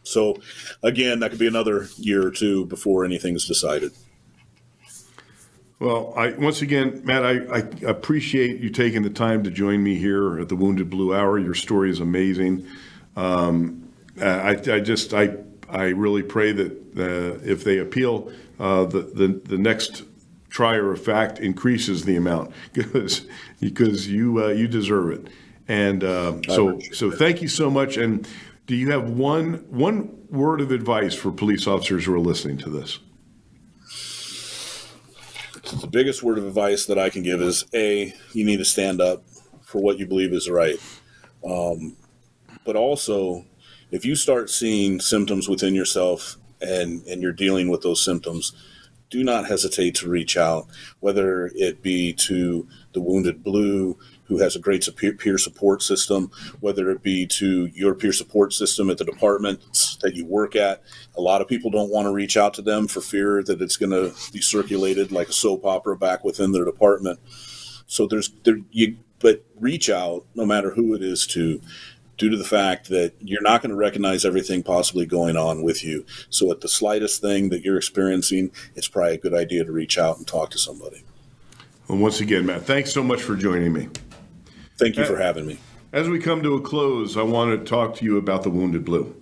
[0.01, 0.41] So,
[0.81, 3.91] again, that could be another year or two before anything's decided.
[5.79, 9.95] Well, I, once again, Matt, I, I appreciate you taking the time to join me
[9.95, 11.37] here at the Wounded Blue Hour.
[11.37, 12.65] Your story is amazing.
[13.15, 13.87] Um,
[14.19, 15.35] I, I just, I,
[15.69, 20.03] I really pray that uh, if they appeal, uh, the, the, the next
[20.49, 23.27] trier of fact increases the amount because,
[23.59, 25.27] because you, uh, you deserve it.
[25.67, 27.97] And uh, so, so thank you so much.
[27.97, 28.27] And
[28.65, 32.69] do you have one, one word of advice for police officers who are listening to
[32.69, 32.97] this?
[35.73, 39.01] The biggest word of advice that I can give is A, you need to stand
[39.01, 39.23] up
[39.63, 40.79] for what you believe is right.
[41.45, 41.97] Um,
[42.63, 43.45] but also,
[43.91, 48.53] if you start seeing symptoms within yourself and, and you're dealing with those symptoms,
[49.09, 50.67] do not hesitate to reach out,
[51.01, 53.97] whether it be to the Wounded Blue,
[54.27, 58.89] who has a great peer support system, whether it be to your peer support system
[58.89, 59.61] at the department
[60.01, 60.83] that you work at.
[61.17, 63.77] A lot of people don't want to reach out to them for fear that it's
[63.77, 67.19] going to be circulated like a soap opera back within their department.
[67.87, 71.61] So there's there you, but reach out no matter who it is to
[72.17, 75.83] due to the fact that you're not going to recognize everything possibly going on with
[75.83, 76.05] you.
[76.29, 79.97] So, at the slightest thing that you're experiencing, it's probably a good idea to reach
[79.97, 81.03] out and talk to somebody.
[81.87, 83.89] Well, once again, Matt, thanks so much for joining me.
[84.77, 85.57] Thank you for having me.
[85.91, 88.85] As we come to a close, I want to talk to you about the Wounded
[88.85, 89.15] Blue.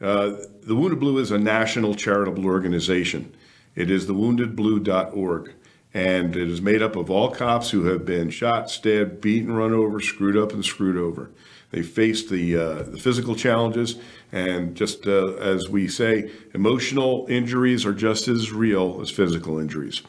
[0.00, 3.34] Uh, the Wounded Blue is a national charitable organization.
[3.74, 5.52] It is thewoundedblue.org,
[5.92, 9.72] and it is made up of all cops who have been shot, stabbed, beaten, run
[9.72, 11.30] over, screwed up, and screwed over.
[11.70, 13.96] They faced the, uh, the physical challenges,
[14.30, 20.02] and just uh, as we say, emotional injuries are just as real as physical injuries.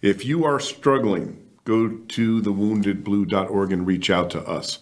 [0.00, 4.78] If you are struggling, go to thewoundedblue.org and reach out to us.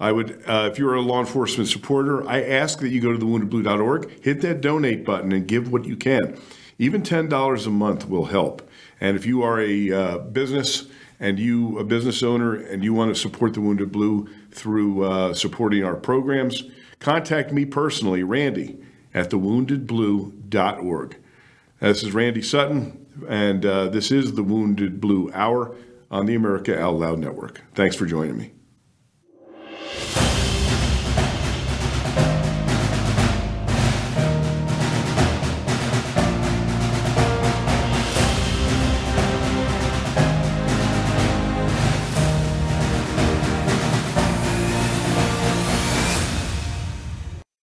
[0.00, 3.18] I would, uh, if you're a law enforcement supporter, I ask that you go to
[3.18, 6.36] thewoundedblue.org, hit that donate button, and give what you can.
[6.78, 8.68] Even $10 a month will help.
[9.00, 10.86] And if you are a uh, business
[11.20, 15.34] and you, a business owner, and you want to support the Wounded Blue through uh,
[15.34, 16.64] supporting our programs,
[16.98, 18.78] contact me personally, Randy,
[19.14, 21.16] at thewoundedblue.org.
[21.80, 25.76] This is Randy Sutton, and uh, this is the Wounded Blue Hour
[26.14, 27.60] on the America Out Loud Network.
[27.74, 28.52] Thanks for joining me.